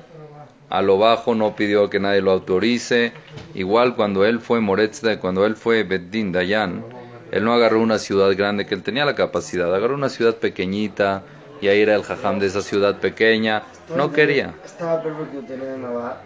a 0.71 0.83
lo 0.83 0.99
bajo, 0.99 1.35
no 1.35 1.57
pidió 1.57 1.91
que 1.91 1.99
nadie 1.99 2.23
lo 2.23 2.31
autorice. 2.31 3.13
Igual 3.55 3.97
cuando 3.97 4.25
él 4.25 4.41
fue 4.41 4.61
Moretzda, 4.61 5.19
cuando 5.19 5.45
él 5.45 5.57
fue 5.57 5.83
Beddin 5.83 6.33
Dayan, 6.33 6.85
él 7.33 7.45
no 7.45 7.53
agarró 7.53 7.81
una 7.81 7.99
ciudad 7.99 8.35
grande 8.37 8.67
que 8.67 8.75
él 8.77 8.83
tenía 8.83 9.05
la 9.05 9.17
capacidad, 9.17 9.75
agarró 9.75 9.95
una 9.95 10.09
ciudad 10.09 10.37
pequeñita 10.37 11.25
y 11.61 11.69
ahí 11.69 11.81
era 11.81 11.95
el 11.95 12.05
jajam 12.05 12.39
de 12.39 12.47
esa 12.47 12.63
ciudad 12.63 12.99
pequeña. 12.99 13.65
No 13.95 14.13
quería. 14.13 14.55
Estaba 14.65 15.03
perfecto 15.03 15.41
tener 15.41 15.79
Navá, 15.79 16.23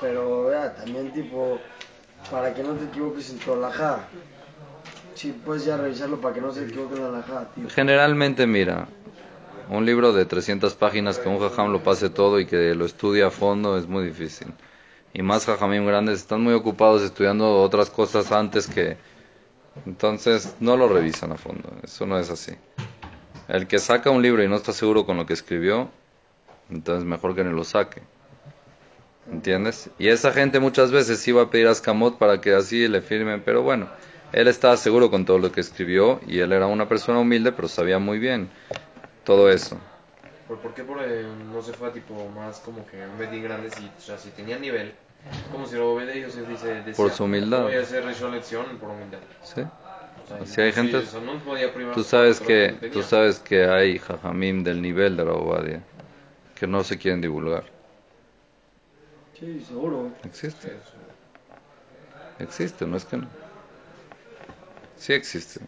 pero 0.00 0.52
ya, 0.52 0.74
también 0.74 1.10
tipo, 1.12 1.58
para 2.30 2.52
que 2.52 2.62
no 2.62 2.74
te 2.74 2.84
equivoques 2.84 3.30
en 3.30 3.38
tu 3.38 3.54
alajá. 3.54 4.00
Sí, 5.14 5.34
puedes 5.44 5.64
ya 5.64 5.76
revisarlo 5.76 6.20
para 6.20 6.34
que 6.34 6.40
no 6.40 6.52
se 6.52 6.64
equivoque 6.64 6.96
en 6.96 7.02
la 7.02 7.08
alajá. 7.08 7.48
Generalmente, 7.74 8.46
mira, 8.46 8.88
un 9.68 9.86
libro 9.86 10.12
de 10.12 10.24
300 10.24 10.74
páginas 10.74 11.18
que 11.18 11.28
un 11.28 11.38
jajam 11.38 11.72
lo 11.72 11.82
pase 11.82 12.10
todo 12.10 12.40
y 12.40 12.46
que 12.46 12.74
lo 12.74 12.84
estudie 12.84 13.22
a 13.24 13.30
fondo 13.30 13.78
es 13.78 13.86
muy 13.86 14.04
difícil. 14.04 14.48
Y 15.12 15.22
más 15.22 15.46
jajamim 15.46 15.86
grandes 15.86 16.20
están 16.20 16.42
muy 16.42 16.54
ocupados 16.54 17.02
estudiando 17.02 17.62
otras 17.62 17.90
cosas 17.90 18.32
antes 18.32 18.66
que... 18.66 18.96
Entonces 19.86 20.54
no 20.60 20.76
lo 20.76 20.88
revisan 20.88 21.32
a 21.32 21.36
fondo, 21.36 21.68
eso 21.82 22.06
no 22.06 22.18
es 22.18 22.30
así. 22.30 22.52
El 23.48 23.66
que 23.66 23.78
saca 23.78 24.10
un 24.10 24.22
libro 24.22 24.42
y 24.42 24.48
no 24.48 24.56
está 24.56 24.72
seguro 24.72 25.04
con 25.04 25.16
lo 25.16 25.26
que 25.26 25.32
escribió, 25.32 25.90
entonces 26.70 27.04
mejor 27.04 27.34
que 27.34 27.42
no 27.42 27.52
lo 27.52 27.64
saque. 27.64 28.02
¿Entiendes? 29.30 29.90
Y 29.98 30.08
esa 30.08 30.32
gente 30.32 30.60
muchas 30.60 30.92
veces 30.92 31.26
iba 31.26 31.42
a 31.42 31.50
pedir 31.50 31.66
a 31.66 31.70
Ascamot 31.70 32.18
para 32.18 32.40
que 32.40 32.54
así 32.54 32.86
le 32.86 33.00
firmen, 33.00 33.42
pero 33.44 33.62
bueno, 33.62 33.88
él 34.32 34.46
estaba 34.48 34.76
seguro 34.76 35.10
con 35.10 35.24
todo 35.24 35.38
lo 35.38 35.50
que 35.50 35.60
escribió 35.60 36.20
y 36.26 36.38
él 36.38 36.52
era 36.52 36.66
una 36.66 36.88
persona 36.88 37.18
humilde, 37.18 37.50
pero 37.50 37.66
sabía 37.66 37.98
muy 37.98 38.18
bien 38.18 38.50
todo 39.24 39.50
eso. 39.50 39.80
¿Por, 40.46 40.60
por 40.60 40.74
qué 40.74 40.84
por, 40.84 41.02
eh, 41.02 41.24
no 41.52 41.62
se 41.62 41.72
fue 41.72 41.88
a 41.88 41.92
tipo 41.92 42.28
más 42.28 42.58
como 42.60 42.86
que 42.86 43.06
un 43.06 43.18
Bedín 43.18 43.42
grande 43.42 43.70
si, 43.70 43.86
o 43.96 44.00
sea, 44.00 44.18
si 44.18 44.30
tenía 44.30 44.58
nivel? 44.58 44.92
Como 45.50 45.66
si 45.66 45.76
lo 45.76 45.94
ve 45.94 46.06
de 46.06 46.18
ellos 46.18 46.34
dice, 46.46 46.82
decía, 46.82 46.96
Por 46.96 47.10
su 47.10 47.24
humildad. 47.24 47.64
Voy 47.64 47.76
a 47.76 47.80
hacer 47.80 48.04
lección 48.04 48.78
por 48.78 48.90
humildad. 48.90 49.20
¿Sí? 49.42 49.62
O 50.24 50.26
sea, 50.28 50.40
Así 50.42 50.60
hay 50.60 50.72
sí, 50.72 50.76
gente- 50.76 50.98
eso 50.98 51.20
no 51.20 51.32
Tú 51.94 52.02
sabes 52.02 52.40
que, 52.40 52.76
tenía. 52.80 52.92
tú 52.92 53.02
sabes 53.02 53.38
que 53.38 53.64
hay 53.64 53.98
jajamim 53.98 54.64
del 54.64 54.82
nivel 54.82 55.16
de 55.16 55.24
la 55.24 55.32
Obadia 55.32 55.82
que 56.56 56.66
no 56.66 56.84
se 56.84 56.98
quieren 56.98 57.20
divulgar. 57.20 57.64
Sí, 59.38 59.60
seguro. 59.60 60.12
Existe. 60.24 60.68
Existe, 62.38 62.86
no 62.86 62.96
es 62.96 63.04
que 63.04 63.16
no. 63.16 63.28
Sí 64.96 65.12
existe. 65.12 65.60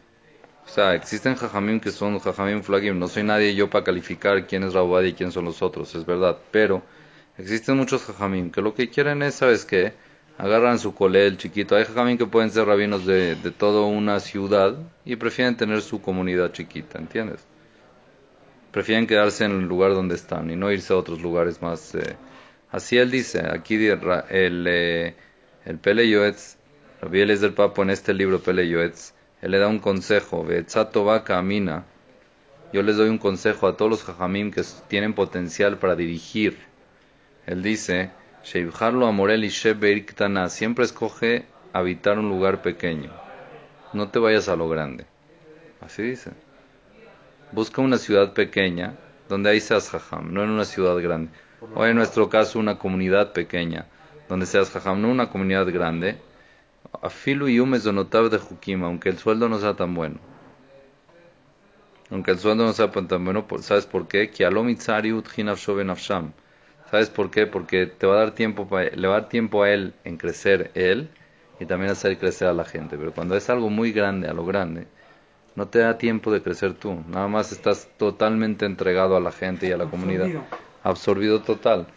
O 0.67 0.69
sea, 0.69 0.95
existen 0.95 1.35
jajamim 1.37 1.81
que 1.81 1.91
son 1.93 2.19
jajamim 2.19 2.63
flagim. 2.63 2.99
No 2.99 3.09
soy 3.09 3.23
nadie 3.23 3.55
yo 3.55 3.71
para 3.71 3.85
calificar 3.85 4.47
quién 4.47 4.65
es 4.65 4.75
Raubadi 4.75 5.09
y 5.09 5.15
quién 5.15 5.33
son 5.33 5.45
los 5.47 5.63
otros, 5.63 5.95
es 5.95 6.05
verdad. 6.05 6.37
Pero 6.51 6.83
existen 7.39 7.77
muchos 7.77 8.05
jajamim 8.05 8.51
que 8.51 8.61
lo 8.63 8.75
que 8.75 8.91
quieren 8.91 9.23
es, 9.23 9.37
¿sabes 9.37 9.65
qué? 9.65 9.95
Agarran 10.39 10.79
su 10.79 10.95
colel 10.95 11.39
chiquito. 11.39 11.77
Hay 11.77 11.85
jajamim 11.85 12.19
que 12.19 12.27
pueden 12.27 12.51
ser 12.51 12.67
rabinos 12.67 13.07
de, 13.07 13.37
de 13.37 13.51
toda 13.53 13.87
una 13.87 14.21
ciudad 14.21 14.77
y 15.05 15.17
prefieren 15.17 15.57
tener 15.57 15.81
su 15.83 16.03
comunidad 16.03 16.53
chiquita, 16.53 16.99
¿entiendes? 16.99 17.47
Prefieren 18.71 19.07
quedarse 19.07 19.45
en 19.45 19.53
el 19.53 19.65
lugar 19.67 19.95
donde 19.95 20.15
están 20.15 20.51
y 20.51 20.57
no 20.57 20.71
irse 20.71 20.93
a 20.93 20.97
otros 20.97 21.21
lugares 21.23 21.63
más. 21.63 21.95
eh. 21.95 22.17
Así 22.71 22.99
él 22.99 23.11
dice, 23.11 23.43
aquí 23.51 23.91
ra- 23.95 24.27
el, 24.29 24.67
eh, 24.69 25.17
el 25.65 25.79
Pele 25.79 26.09
Yoetz, 26.09 26.57
Rabbi 27.01 27.25
del 27.25 27.55
Papo 27.55 27.83
en 27.83 27.91
este 27.91 28.13
libro 28.15 28.41
Pele 28.43 28.69
él 29.43 29.51
le 29.51 29.59
da 29.59 29.69
un 29.69 29.79
consejo, 29.79 30.45
Beetzato 30.45 31.05
Vaca 31.05 31.39
Amina. 31.39 31.85
Yo 32.73 32.83
les 32.83 32.97
doy 32.97 33.09
un 33.09 33.19
consejo 33.19 33.67
a 33.67 33.77
todos 33.77 33.91
los 33.91 34.05
jajamim 34.05 34.51
que 34.51 34.63
tienen 34.89 35.15
potencial 35.15 35.79
para 35.79 35.95
dirigir. 35.95 36.59
Él 37.47 37.63
dice, 37.63 38.11
Sheibharlo 38.45 39.07
Amorel 39.07 39.45
y 39.45 39.49
Shebeiriktana, 39.49 40.49
siempre 40.49 40.85
escoge 40.85 41.47
habitar 41.73 42.19
un 42.19 42.29
lugar 42.29 42.63
pequeño. 42.63 43.11
No 43.93 44.09
te 44.09 44.19
vayas 44.19 44.49
a 44.49 44.57
lo 44.57 44.69
grande. 44.69 45.07
Así 45.81 46.03
dice. 46.03 46.33
Busca 47.53 47.83
una 47.83 47.99
ciudad 47.99 48.33
pequeña 48.33 48.95
donde 49.29 49.51
ahí 49.51 49.61
seas 49.61 49.91
jajam, 49.91 50.33
no 50.33 50.43
en 50.43 50.51
una 50.51 50.65
ciudad 50.65 50.97
grande. 50.97 51.31
O 51.75 51.85
en 51.85 51.97
nuestro 51.97 52.29
caso 52.29 52.59
una 52.59 52.79
comunidad 52.79 53.33
pequeña 53.33 53.87
donde 54.29 54.47
seas 54.47 54.71
jajam, 54.71 55.01
no 55.01 55.09
una 55.09 55.29
comunidad 55.29 55.67
grande. 55.73 56.19
Afilu 57.03 57.49
y 57.49 57.61
umes 57.61 57.85
donotav 57.85 58.31
de 58.31 58.39
jukim, 58.39 58.83
aunque 58.85 59.09
el 59.09 59.19
sueldo 59.19 59.49
no 59.49 59.59
sea 59.59 59.75
tan 59.75 59.95
bueno. 59.95 60.17
Aunque 62.11 62.31
el 62.31 62.39
sueldo 62.39 62.65
no 62.65 62.73
sea 62.73 62.91
tan 62.91 63.25
bueno, 63.25 63.47
¿sabes 63.61 63.87
por 63.87 64.07
qué? 64.09 64.31
¿Sabes 66.91 67.11
por 67.11 67.31
qué? 67.31 67.47
Porque 67.47 67.87
te 67.87 68.07
va 68.07 68.15
a 68.15 68.19
dar 68.19 68.31
tiempo, 68.35 68.69
pa- 68.69 68.85
le 68.85 69.09
va 69.09 69.17
a 69.17 69.21
dar 69.21 69.29
tiempo 69.29 69.63
a 69.63 69.71
él 69.71 69.93
en 70.05 70.17
crecer 70.17 70.71
él 70.75 71.09
y 71.59 71.67
también 71.67 71.91
hacer 71.91 72.17
crecer 72.19 72.49
a 72.49 72.53
la 72.53 72.65
gente. 72.65 72.97
Pero 72.97 73.13
cuando 73.13 73.37
es 73.37 73.51
algo 73.51 73.71
muy 73.71 73.93
grande, 73.93 74.29
a 74.29 74.33
lo 74.35 74.45
grande, 74.45 74.87
no 75.57 75.69
te 75.69 75.81
da 75.81 75.99
tiempo 75.99 76.33
de 76.33 76.43
crecer 76.43 76.75
tú. 76.75 77.03
Nada 77.09 77.29
más 77.29 77.51
estás 77.53 77.89
totalmente 77.99 78.67
entregado 78.67 79.17
a 79.17 79.21
la 79.21 79.33
gente 79.33 79.67
y 79.67 79.73
a 79.73 79.77
la 79.77 79.87
comunidad. 79.87 80.29
Absorbido 80.83 81.43
total. 81.43 81.89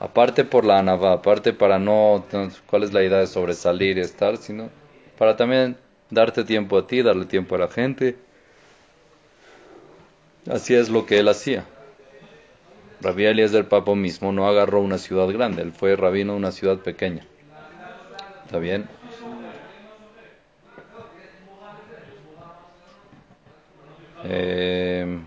Aparte 0.00 0.44
por 0.44 0.64
la 0.64 0.78
anavá, 0.78 1.12
aparte 1.12 1.52
para 1.52 1.78
no, 1.78 2.24
cuál 2.66 2.84
es 2.84 2.92
la 2.94 3.02
idea 3.02 3.18
de 3.18 3.26
sobresalir 3.26 3.98
y 3.98 4.00
estar, 4.00 4.38
sino 4.38 4.70
para 5.18 5.36
también 5.36 5.76
darte 6.08 6.42
tiempo 6.42 6.78
a 6.78 6.86
ti, 6.86 7.02
darle 7.02 7.26
tiempo 7.26 7.54
a 7.54 7.58
la 7.58 7.68
gente. 7.68 8.16
Así 10.50 10.74
es 10.74 10.88
lo 10.88 11.04
que 11.04 11.18
él 11.18 11.28
hacía. 11.28 11.66
Rabí 13.02 13.24
del 13.24 13.66
Papo 13.66 13.94
mismo 13.94 14.32
no 14.32 14.48
agarró 14.48 14.80
una 14.80 14.96
ciudad 14.98 15.28
grande, 15.28 15.62
él 15.62 15.72
fue 15.72 15.96
rabino 15.96 16.32
de 16.32 16.38
una 16.38 16.52
ciudad 16.52 16.78
pequeña. 16.78 17.26
¿Está 18.46 18.58
bien? 18.58 18.86
Eh, 24.24 25.18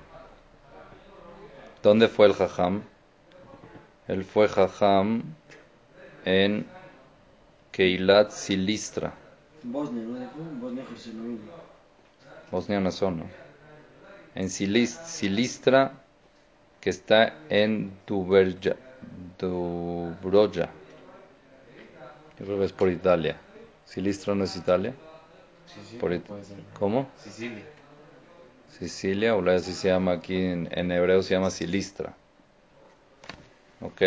¿Dónde 1.84 2.08
fue 2.08 2.28
el 2.28 2.34
jajam? 2.34 2.84
Él 4.08 4.24
fue 4.26 4.48
jajam 4.48 5.24
en 6.26 6.66
Keilat 7.72 8.32
Silistra, 8.32 9.14
Bosnia, 9.64 10.04
¿no? 10.04 10.60
Bosnia 10.62 10.84
Herzegovina. 10.92 11.40
Bosnia 12.52 12.80
Nassau, 12.80 13.12
¿no? 13.12 13.26
En 14.36 14.50
Silis- 14.50 15.00
Silistra, 15.06 15.94
que 16.82 16.90
está 16.90 17.34
en 17.50 17.92
Duberja, 18.06 18.76
Dubroja. 19.40 20.70
Yo 22.40 22.46
creo 22.46 22.60
que 22.60 22.66
es 22.66 22.74
por 22.74 22.90
Italia. 22.90 23.38
Silistra 23.86 24.36
no 24.36 24.44
es 24.44 24.56
Italia. 24.56 24.94
Sí, 25.68 25.80
sí, 25.92 25.98
Por 25.98 26.14
It- 26.14 26.24
puede 26.24 26.44
ser. 26.44 26.58
¿Cómo? 26.78 27.08
Sicilia. 27.24 27.64
Sicilia, 28.78 29.36
o 29.36 29.42
la 29.42 29.56
así 29.56 29.72
se 29.74 29.88
llama 29.90 30.14
aquí 30.14 30.36
en, 30.36 30.68
en 30.72 30.92
hebreo, 30.92 31.22
se 31.22 31.36
llama 31.36 31.52
Silistra. 31.52 32.16
Ok, 33.84 34.02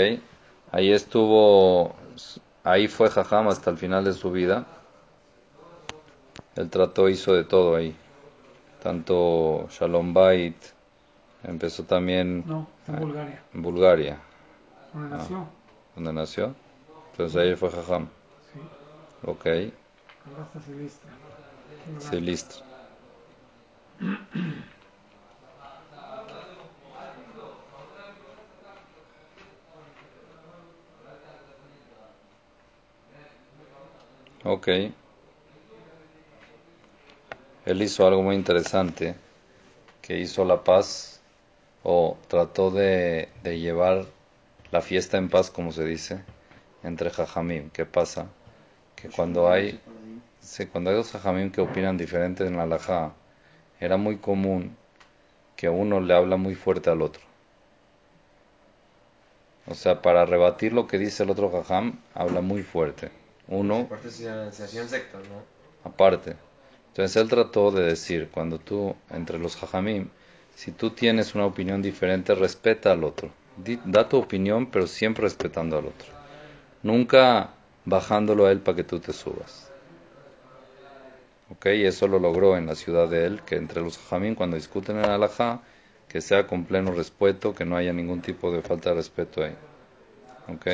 ahí 0.73 0.93
estuvo, 0.93 1.95
ahí 2.65 2.89
fue 2.89 3.11
Jajam 3.11 3.49
hasta 3.49 3.71
el 3.71 3.79
final 3.79 4.05
de 4.05 4.13
su 4.15 4.31
vida. 4.31 4.65
Él 6.57 6.71
trató, 6.71 7.09
hizo 7.09 7.35
de 7.35 7.45
todo 7.45 7.77
ahí. 7.77 7.95
Tanto 8.83 9.67
Shalom 9.71 10.15
Bait, 10.15 10.57
empezó 11.45 11.83
también 11.85 12.45
No, 12.47 12.67
en 12.89 13.01
Bulgaria. 13.01 13.43
en 13.53 13.63
Bulgaria, 13.63 14.19
Donde 14.95 15.15
Ah. 15.15 15.19
nació. 15.19 15.47
donde 15.95 16.13
nació. 16.13 16.55
Entonces 17.13 17.37
ahí 17.41 17.55
fue 17.57 17.71
Jajam. 17.71 18.09
Sí. 18.53 18.61
Ok, 19.27 19.45
Silistra. 20.65 21.11
Silistra. 22.01 22.65
Ok. 34.49 34.69
Él 37.65 37.83
hizo 37.83 38.07
algo 38.07 38.23
muy 38.23 38.37
interesante, 38.37 39.17
que 40.01 40.21
hizo 40.21 40.45
la 40.45 40.63
paz, 40.63 41.21
o 41.83 42.17
trató 42.29 42.71
de, 42.71 43.29
de 43.43 43.59
llevar 43.59 44.07
la 44.71 44.83
fiesta 44.83 45.19
en 45.19 45.31
paz, 45.31 45.51
como 45.51 45.73
se 45.73 45.85
dice, 45.85 46.21
entre 46.85 47.11
Jajamim. 47.11 47.71
¿Qué 47.71 47.87
pasa? 47.87 48.29
Que 48.95 49.09
cuando 49.09 49.51
hay, 49.51 49.81
cuando 50.71 50.91
hay 50.91 50.97
dos 50.97 51.11
Jajamim 51.11 51.51
que 51.51 51.61
opinan 51.61 51.99
diferente 51.99 52.47
en 52.47 52.57
la 52.57 52.63
halajá, 52.63 53.15
era 53.81 53.97
muy 53.97 54.19
común 54.19 54.77
que 55.57 55.69
uno 55.69 55.99
le 55.99 56.15
habla 56.15 56.37
muy 56.37 56.55
fuerte 56.55 56.89
al 56.89 57.03
otro. 57.03 57.23
O 59.67 59.75
sea, 59.75 60.03
para 60.03 60.25
rebatir 60.25 60.73
lo 60.73 60.87
que 60.87 60.99
dice 60.99 61.25
el 61.25 61.31
otro 61.31 61.51
Jajam, 61.51 61.99
habla 62.15 62.43
muy 62.43 62.63
fuerte. 62.63 63.11
Uno, 63.49 63.81
Aparte 63.81 64.11
se, 64.11 64.53
se 64.53 64.65
hacían 64.65 64.89
sectas, 64.89 65.23
¿no? 65.29 65.43
aparte. 65.85 66.37
Entonces 66.89 67.17
él 67.17 67.29
trató 67.29 67.71
de 67.71 67.83
decir, 67.85 68.31
cuando 68.31 68.59
tú, 68.59 68.95
entre 69.11 69.39
los 69.39 69.57
jajamim, 69.57 70.09
si 70.55 70.73
tú 70.73 70.91
tienes 70.95 71.35
una 71.35 71.47
opinión 71.47 71.83
diferente, 71.83 72.35
respeta 72.35 72.93
al 72.93 73.05
otro. 73.05 73.31
Da 73.85 74.09
tu 74.09 74.19
opinión, 74.19 74.71
pero 74.71 74.87
siempre 74.87 75.23
respetando 75.25 75.79
al 75.79 75.87
otro. 75.87 76.09
Nunca 76.83 77.59
bajándolo 77.85 78.47
a 78.47 78.53
él 78.53 78.63
para 78.63 78.77
que 78.77 78.85
tú 78.85 79.01
te 79.01 79.13
subas. 79.13 79.73
Ok, 81.49 81.67
y 81.67 81.85
eso 81.85 82.07
lo 82.09 82.19
logró 82.21 82.57
en 82.57 82.67
la 82.67 82.75
ciudad 82.77 83.09
de 83.09 83.25
él, 83.27 83.43
que 83.45 83.57
entre 83.57 83.83
los 83.83 83.99
jajamim, 83.99 84.35
cuando 84.35 84.57
discuten 84.57 84.99
en 84.99 85.07
alajá, 85.07 85.63
que 86.09 86.21
sea 86.21 86.47
con 86.47 86.67
pleno 86.67 86.93
respeto, 86.93 87.55
que 87.55 87.65
no 87.65 87.77
haya 87.77 87.93
ningún 87.93 88.23
tipo 88.23 88.53
de 88.53 88.63
falta 88.63 88.91
de 88.91 88.97
respeto 88.97 89.43
ahí. 89.45 89.59
Ok, 90.47 90.67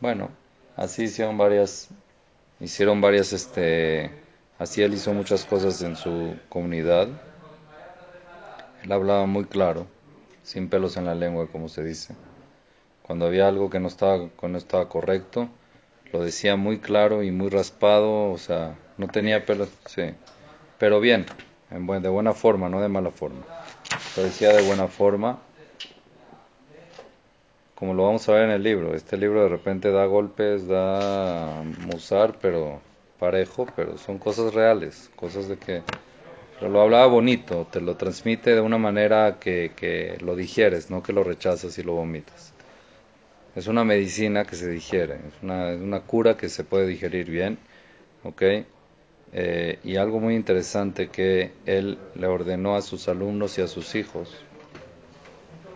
bueno, 0.00 0.38
así 0.76 1.04
hicieron 1.04 1.38
varias 1.38 1.88
hicieron 2.60 3.00
varias 3.00 3.32
este 3.32 4.10
así 4.58 4.82
él 4.82 4.94
hizo 4.94 5.12
muchas 5.12 5.44
cosas 5.44 5.82
en 5.82 5.96
su 5.96 6.36
comunidad. 6.48 7.08
Él 8.82 8.92
hablaba 8.92 9.26
muy 9.26 9.44
claro 9.44 9.86
sin 10.42 10.68
pelos 10.68 10.96
en 10.96 11.06
la 11.06 11.14
lengua 11.14 11.48
como 11.48 11.68
se 11.68 11.82
dice. 11.82 12.14
Cuando 13.02 13.26
había 13.26 13.48
algo 13.48 13.70
que 13.70 13.80
no 13.80 13.88
estaba 13.88 14.28
que 14.28 14.48
no 14.48 14.58
estaba 14.58 14.88
correcto 14.88 15.48
lo 16.12 16.22
decía 16.22 16.56
muy 16.56 16.78
claro 16.78 17.22
y 17.22 17.30
muy 17.30 17.48
raspado 17.48 18.30
o 18.30 18.38
sea 18.38 18.76
no 18.98 19.08
tenía 19.08 19.44
pelos 19.44 19.70
sí. 19.86 20.14
Pero 20.78 21.00
bien 21.00 21.26
de 21.70 22.08
buena 22.08 22.32
forma 22.32 22.68
no 22.68 22.80
de 22.80 22.88
mala 22.88 23.10
forma 23.10 23.42
lo 24.16 24.22
decía 24.22 24.52
de 24.52 24.62
buena 24.62 24.88
forma 24.88 25.40
como 27.76 27.94
lo 27.94 28.04
vamos 28.04 28.28
a 28.28 28.32
ver 28.32 28.44
en 28.44 28.50
el 28.50 28.62
libro. 28.62 28.94
Este 28.94 29.16
libro 29.16 29.42
de 29.42 29.50
repente 29.50 29.92
da 29.92 30.06
golpes, 30.06 30.66
da 30.66 31.62
musar, 31.86 32.36
pero 32.40 32.80
parejo, 33.20 33.66
pero 33.76 33.98
son 33.98 34.18
cosas 34.18 34.52
reales, 34.54 35.10
cosas 35.14 35.46
de 35.46 35.58
que... 35.58 35.82
Pero 36.58 36.72
lo 36.72 36.80
hablaba 36.80 37.06
bonito, 37.06 37.66
te 37.70 37.82
lo 37.82 37.96
transmite 37.96 38.54
de 38.54 38.62
una 38.62 38.78
manera 38.78 39.36
que, 39.38 39.72
que 39.76 40.16
lo 40.20 40.34
digieres, 40.34 40.90
no 40.90 41.02
que 41.02 41.12
lo 41.12 41.22
rechazas 41.22 41.76
y 41.76 41.82
lo 41.82 41.92
vomitas. 41.92 42.54
Es 43.54 43.66
una 43.66 43.84
medicina 43.84 44.44
que 44.44 44.56
se 44.56 44.68
digiere, 44.68 45.14
es 45.14 45.42
una, 45.42 46.00
cura 46.00 46.38
que 46.38 46.48
se 46.48 46.64
puede 46.64 46.86
digerir 46.86 47.30
bien, 47.30 47.58
¿ok? 48.22 48.42
Eh, 49.32 49.78
y 49.84 49.96
algo 49.96 50.18
muy 50.18 50.34
interesante 50.34 51.08
que 51.08 51.52
él 51.66 51.98
le 52.14 52.26
ordenó 52.26 52.74
a 52.74 52.80
sus 52.80 53.06
alumnos 53.08 53.58
y 53.58 53.62
a 53.62 53.66
sus 53.66 53.94
hijos. 53.94 54.34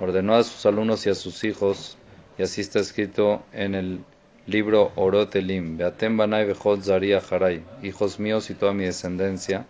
Ordenó 0.01 0.35
a 0.35 0.43
sus 0.43 0.65
alumnos 0.65 1.07
y 1.07 1.11
a 1.11 1.15
sus 1.15 1.45
hijos, 1.45 1.99
y 2.39 2.43
así 2.43 2.63
está 2.63 2.81
escrito 2.81 3.43
en 3.53 3.75
el 3.75 4.01
libro 4.47 4.93
Orot 4.97 5.37
Elim, 5.37 5.77
Beatem 5.77 6.17
Banai 6.17 6.47
Bechot 6.47 6.83
Zaria 6.83 7.21
Haray, 7.31 7.63
hijos 7.83 8.19
míos 8.19 8.49
y 8.49 8.55
toda 8.55 8.73
mi 8.73 8.85
descendencia, 8.85 9.67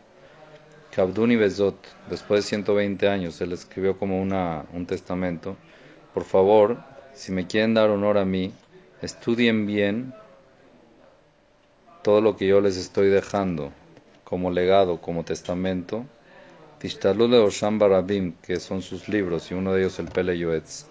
Kabduni 0.94 1.34
Bezot, 1.34 1.76
después 2.08 2.44
de 2.44 2.48
120 2.48 3.08
años, 3.08 3.40
él 3.40 3.52
escribió 3.52 3.98
como 3.98 4.22
una, 4.22 4.66
un 4.72 4.86
testamento, 4.86 5.56
por 6.14 6.24
favor, 6.24 6.78
si 7.12 7.32
me 7.32 7.48
quieren 7.48 7.74
dar 7.74 7.90
honor 7.90 8.16
a 8.16 8.24
mí, 8.24 8.52
estudien 9.02 9.66
bien 9.66 10.14
todo 12.02 12.20
lo 12.20 12.36
que 12.36 12.46
yo 12.46 12.60
les 12.60 12.76
estoy 12.76 13.08
dejando 13.08 13.72
como 14.24 14.50
legado, 14.50 15.00
como 15.00 15.24
testamento, 15.24 16.06
Tishtalul 16.79 17.33
Osham 17.35 17.79
Barabim, 17.79 18.33
que 18.41 18.59
son 18.59 18.81
sus 18.81 19.07
libros, 19.09 19.51
y 19.51 19.53
uno 19.53 19.73
de 19.73 19.81
ellos 19.81 19.99
el 19.99 20.07
Pele 20.07 20.37
Yoetz, 20.37 20.85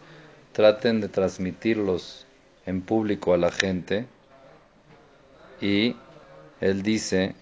traten 0.53 1.01
de 1.01 1.09
transmitirlos 1.09 2.27
en 2.67 2.81
público 2.81 3.35
a 3.35 3.37
la 3.37 3.51
gente. 3.51 4.07
Y 5.61 5.97
él 6.61 6.83
dice, 6.83 7.35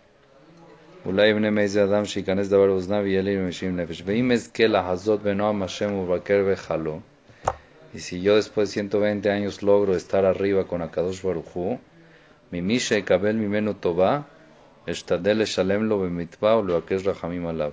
אולי 1.06 1.28
יבנה 1.28 1.50
מאיזה 1.50 1.84
אדם 1.84 2.04
שייכנס 2.04 2.48
דבר 2.48 2.66
באוזניו 2.66 3.00
ויהיה 3.02 3.22
לי 3.22 3.36
משים 3.36 3.76
נפש. 3.76 4.02
ואם 4.04 4.32
אזכה 4.32 4.66
לחזות 4.66 5.22
בנועם 5.22 5.62
השם 5.62 5.92
ובקר 5.92 6.44
וחלו, 6.46 7.00
y 7.94 7.98
si 7.98 8.22
yo 8.22 8.36
después 8.36 8.74
de 8.74 8.80
120 8.80 9.28
años 9.30 9.62
logro 9.62 9.94
estar 9.94 10.24
arriba 10.24 10.64
con 10.64 10.80
Akadosh 10.80 11.22
Baruch 11.22 11.54
Hu, 11.54 11.78
ממי 12.52 12.80
שיקבל 12.80 13.32
ממנו 13.32 13.72
טובה, 13.72 14.20
אשתדל 14.90 15.38
לשלם 15.42 15.84
לו 15.84 16.00
במצווה 16.00 16.56
ולבקש 16.56 17.06
רחמים 17.06 17.46
עליו. 17.46 17.72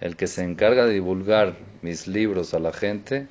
El 0.00 0.16
que 0.16 0.26
se 0.26 0.42
encarga 0.42 0.86
de 0.86 0.94
divulgar 0.94 1.56
mis 1.82 2.06
libros 2.06 2.54
a 2.54 2.58
la 2.58 2.72
gente, 2.72 3.28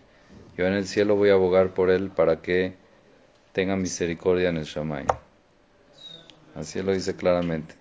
yo 0.58 0.66
en 0.66 0.74
el 0.74 0.88
cielo 0.88 1.16
voy 1.16 1.30
a 1.30 1.34
abogar 1.34 1.74
por 1.74 1.90
él 1.90 2.10
para 2.10 2.42
que 2.42 2.74
tenga 3.52 3.76
misericordia 3.76 4.50
en 4.50 4.58
el 4.58 4.66
Shamay. 4.66 5.06
Así 6.56 6.82
lo 6.82 6.94
dice 6.94 7.16
claramente. 7.16 7.76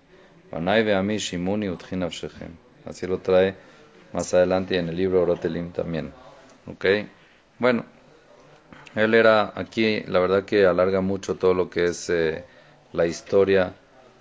Así 2.85 3.07
lo 3.07 3.17
trae 3.19 3.55
más 4.11 4.33
adelante 4.33 4.77
en 4.77 4.89
el 4.89 4.95
libro 4.95 5.23
Orotelim 5.23 5.71
también. 5.71 6.11
¿Ok? 6.67 6.85
Bueno, 7.59 7.85
él 8.95 9.13
era 9.13 9.53
aquí, 9.55 10.01
la 10.01 10.19
verdad 10.19 10.45
que 10.45 10.65
alarga 10.65 11.01
mucho 11.01 11.35
todo 11.35 11.53
lo 11.53 11.69
que 11.69 11.85
es 11.85 12.09
eh, 12.09 12.43
la 12.91 13.07
historia 13.07 13.73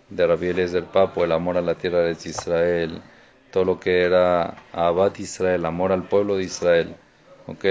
de 0.09 0.27
Rabbi 0.27 0.53
del 0.53 0.85
Papo, 0.85 1.25
el 1.25 1.33
amor 1.33 1.59
a 1.59 1.63
la 1.63 1.75
tierra 1.75 2.01
de 2.01 2.13
Israel, 2.13 3.03
todo 3.53 3.65
lo 3.65 3.79
que 3.79 4.03
era 4.03 4.57
Abad 4.73 5.17
Israel, 5.19 5.65
amor 5.67 5.93
al 5.93 6.05
pueblo 6.05 6.37
de 6.37 6.45
Israel. 6.45 6.97
¿Ok? 7.47 7.65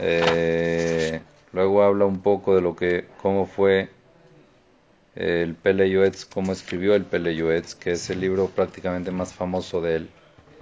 Eh, 0.00 1.20
luego 1.52 1.82
habla 1.82 2.04
un 2.04 2.20
poco 2.20 2.54
de 2.54 2.60
lo 2.60 2.76
que, 2.76 3.06
cómo 3.20 3.46
fue 3.46 3.88
el 5.16 5.54
Pele 5.54 5.90
Yoetz, 5.90 6.26
cómo 6.26 6.52
escribió 6.52 6.94
el 6.94 7.04
Pele 7.04 7.34
Yoetz, 7.34 7.74
que 7.74 7.92
es 7.92 8.10
el 8.10 8.20
libro 8.20 8.46
prácticamente 8.48 9.10
más 9.10 9.32
famoso 9.32 9.80
de 9.80 9.96
él, 9.96 10.10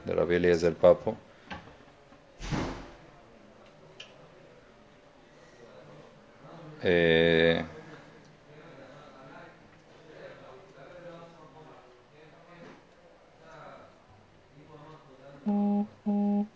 de 0.06 0.14
Rabbi 0.14 0.38
del 0.38 0.74
Papo. 0.74 1.16
Eh, 6.82 7.64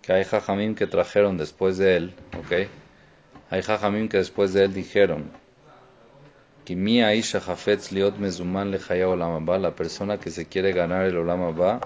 que 0.02 0.12
hay 0.12 0.24
jajamim 0.24 0.74
que 0.74 0.86
trajeron 0.86 1.36
después 1.36 1.78
de 1.78 1.96
él, 1.96 2.14
¿ok? 2.38 2.68
Hay 3.50 3.62
jajamim 3.62 4.08
que 4.08 4.18
después 4.18 4.52
de 4.52 4.64
él 4.64 4.74
dijeron, 4.74 5.30
la 9.58 9.74
persona 9.74 10.18
que 10.18 10.30
se 10.30 10.46
quiere 10.46 10.72
ganar 10.72 11.04
el 11.06 11.16
olama 11.16 11.50
ba, 11.50 11.80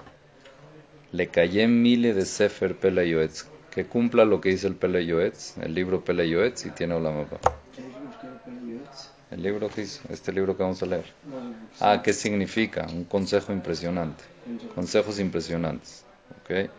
le 1.11 1.27
cayem 1.27 1.81
mile 1.81 2.13
de 2.13 2.25
sefer 2.25 2.75
pele 2.75 3.09
yoetz, 3.09 3.45
que 3.71 3.85
cumpla 3.85 4.25
lo 4.25 4.41
que 4.41 4.49
dice 4.49 4.67
el 4.67 4.75
pele 4.75 5.05
yoetz, 5.05 5.57
el 5.57 5.73
libro 5.73 6.03
pele 6.03 6.29
yoetz 6.29 6.65
y 6.65 6.71
tiene 6.71 6.93
olama 6.93 7.23
ba. 7.23 7.39
El 9.31 9.41
libro 9.41 9.69
que 9.69 9.81
hizo, 9.81 10.01
este 10.09 10.31
libro 10.31 10.55
que 10.55 10.63
vamos 10.63 10.81
a 10.83 10.85
leer. 10.85 11.05
Ah, 11.79 12.01
¿qué 12.03 12.13
significa? 12.13 12.85
Un 12.87 13.05
consejo 13.05 13.51
impresionante. 13.51 14.23
Consejos 14.75 15.19
impresionantes. 15.19 16.05
¿ok? 16.43 16.69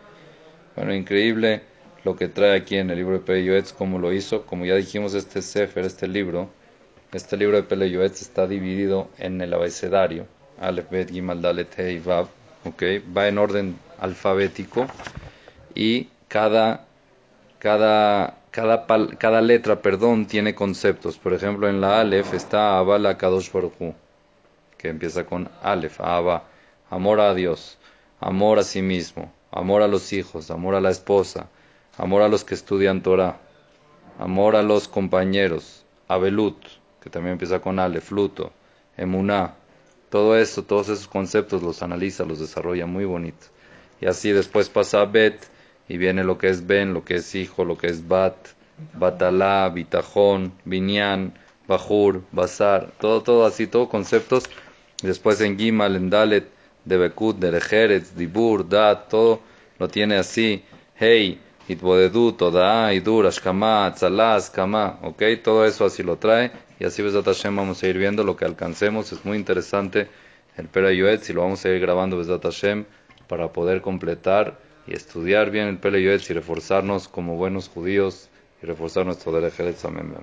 Bueno, 0.77 0.95
increíble 0.95 1.63
lo 2.05 2.15
que 2.17 2.29
trae 2.29 2.57
aquí 2.57 2.77
en 2.77 2.91
el 2.91 2.99
libro 2.99 3.15
de 3.15 3.25
Pele 3.25 3.65
cómo 3.77 3.99
lo 3.99 4.13
hizo. 4.13 4.47
Como 4.47 4.65
ya 4.65 4.75
dijimos, 4.75 5.15
este 5.15 5.43
Sefer, 5.43 5.85
este 5.85 6.07
libro, 6.07 6.51
este 7.13 7.37
libro 7.37 7.57
de 7.57 7.63
Pele 7.63 8.05
está 8.05 8.47
dividido 8.47 9.09
en 9.19 9.41
el 9.41 9.53
abecedario. 9.55 10.27
Aleph, 10.61 10.91
Bet, 10.91 11.11
Gimal, 11.11 11.43
Dalet, 11.43 11.79
Hei, 11.79 11.99
Vav. 11.99 12.29
¿ok? 12.67 12.83
Va 13.17 13.29
en 13.29 13.39
orden 13.39 13.79
alfabético 13.99 14.87
y 15.75 16.09
cada, 16.29 16.87
cada, 17.59 18.39
cada, 18.51 18.87
cada 19.19 19.41
letra, 19.41 19.81
perdón, 19.81 20.27
tiene 20.27 20.55
conceptos. 20.55 21.19
Por 21.19 21.33
ejemplo, 21.33 21.69
en 21.69 21.81
la 21.81 22.01
Aleph 22.01 22.35
está 22.35 22.79
Abba 22.79 23.17
Kadosh 23.17 23.51
Baruch 23.53 23.95
que 24.77 24.89
empieza 24.89 25.25
con 25.25 25.49
Aleph, 25.63 26.01
Abba, 26.01 26.45
amor 26.91 27.21
a 27.21 27.35
Dios, 27.35 27.79
amor 28.21 28.59
a 28.59 28.63
sí 28.63 28.83
mismo, 28.83 29.33
amor 29.51 29.83
a 29.83 29.89
los 29.89 30.13
hijos, 30.13 30.51
amor 30.51 30.75
a 30.75 30.81
la 30.81 30.91
esposa, 30.91 31.49
amor 31.97 32.23
a 32.23 32.29
los 32.29 32.45
que 32.45 32.55
estudian 32.55 33.03
Torah, 33.03 33.39
amor 34.19 34.57
a 34.57 34.63
los 34.63 34.89
compañeros, 34.89 35.85
Abelut, 36.09 36.57
que 37.01 37.11
también 37.11 37.33
empieza 37.33 37.61
con 37.61 37.79
Ale, 37.79 38.01
Fluto, 38.01 38.53
Emuná, 38.97 39.55
todo 40.11 40.37
esto, 40.37 40.63
todos 40.63 40.89
esos 40.89 41.09
conceptos 41.09 41.63
los 41.63 41.83
analiza, 41.83 42.25
los 42.25 42.39
desarrolla 42.39 42.87
muy 42.87 43.05
bonito. 43.05 43.47
Y 44.01 44.07
así 44.07 44.33
después 44.33 44.69
pasa 44.69 45.01
a 45.01 45.05
Bet 45.05 45.47
y 45.89 45.99
viene 45.99 46.25
lo 46.25 46.39
que 46.39 46.49
es 46.49 46.67
Ben, 46.67 46.95
lo 46.95 47.05
que 47.05 47.17
es 47.17 47.35
hijo, 47.35 47.65
lo 47.65 47.77
que 47.77 47.89
es 47.89 48.07
Bat, 48.07 48.37
Batalá, 48.95 49.69
Bitajón, 49.69 50.53
Binyan, 50.65 51.35
Bajur, 51.67 52.23
Bazar, 52.33 52.93
todo, 53.01 53.23
todo 53.23 53.47
así, 53.47 53.67
todos 53.67 53.89
conceptos. 53.89 54.45
Después 55.03 55.41
en 55.41 55.59
Gimal, 55.59 55.97
en 55.97 56.11
Dalet, 56.11 56.49
de 56.87 56.97
Bekut, 56.97 57.39
de 57.39 57.53
Lejeretz, 57.53 58.15
Dibur, 58.17 58.67
Dat, 58.67 59.09
todo 59.09 59.41
lo 59.79 59.89
tiene 59.89 60.17
así. 60.17 60.63
Hey, 60.99 61.39
Itbodedu, 61.69 62.33
Toda, 62.33 62.95
Idur, 62.95 63.27
Ashkama, 63.27 63.93
Tzalaz, 63.95 64.51
Kama, 64.51 65.01
ok, 65.03 65.23
todo 65.43 65.67
eso 65.67 65.85
así 65.85 66.03
lo 66.03 66.17
trae. 66.17 66.53
Y 66.79 66.85
así 66.85 67.03
Besat 67.03 67.25
Hashem 67.25 67.57
vamos 67.57 67.83
a 67.83 67.89
ir 67.89 67.99
viendo 67.99 68.23
lo 68.23 68.37
que 68.37 68.45
alcancemos. 68.45 69.13
Es 69.13 69.25
muy 69.25 69.37
interesante 69.37 70.09
el 70.57 70.69
Pera 70.69 70.93
Yoetz 70.93 71.29
y 71.29 71.33
lo 71.33 71.43
vamos 71.43 71.65
a 71.65 71.69
ir 71.69 71.81
grabando 71.81 72.19
Besat 72.19 72.43
Hashem 72.43 72.85
para 73.27 73.53
poder 73.53 73.83
completar 73.83 74.59
y 74.87 74.95
estudiar 74.95 75.51
bien 75.51 75.67
el 75.67 75.79
Pele 75.79 76.03
Yoetz 76.03 76.31
y 76.31 76.35
reforzarnos 76.35 77.09
como 77.09 77.37
buenos 77.37 77.69
judíos 77.69 78.29
y 78.63 78.67
reforzar 78.67 79.05
nuestro 79.05 79.33
Derejeretz. 79.33 79.85
Amén. 79.85 80.15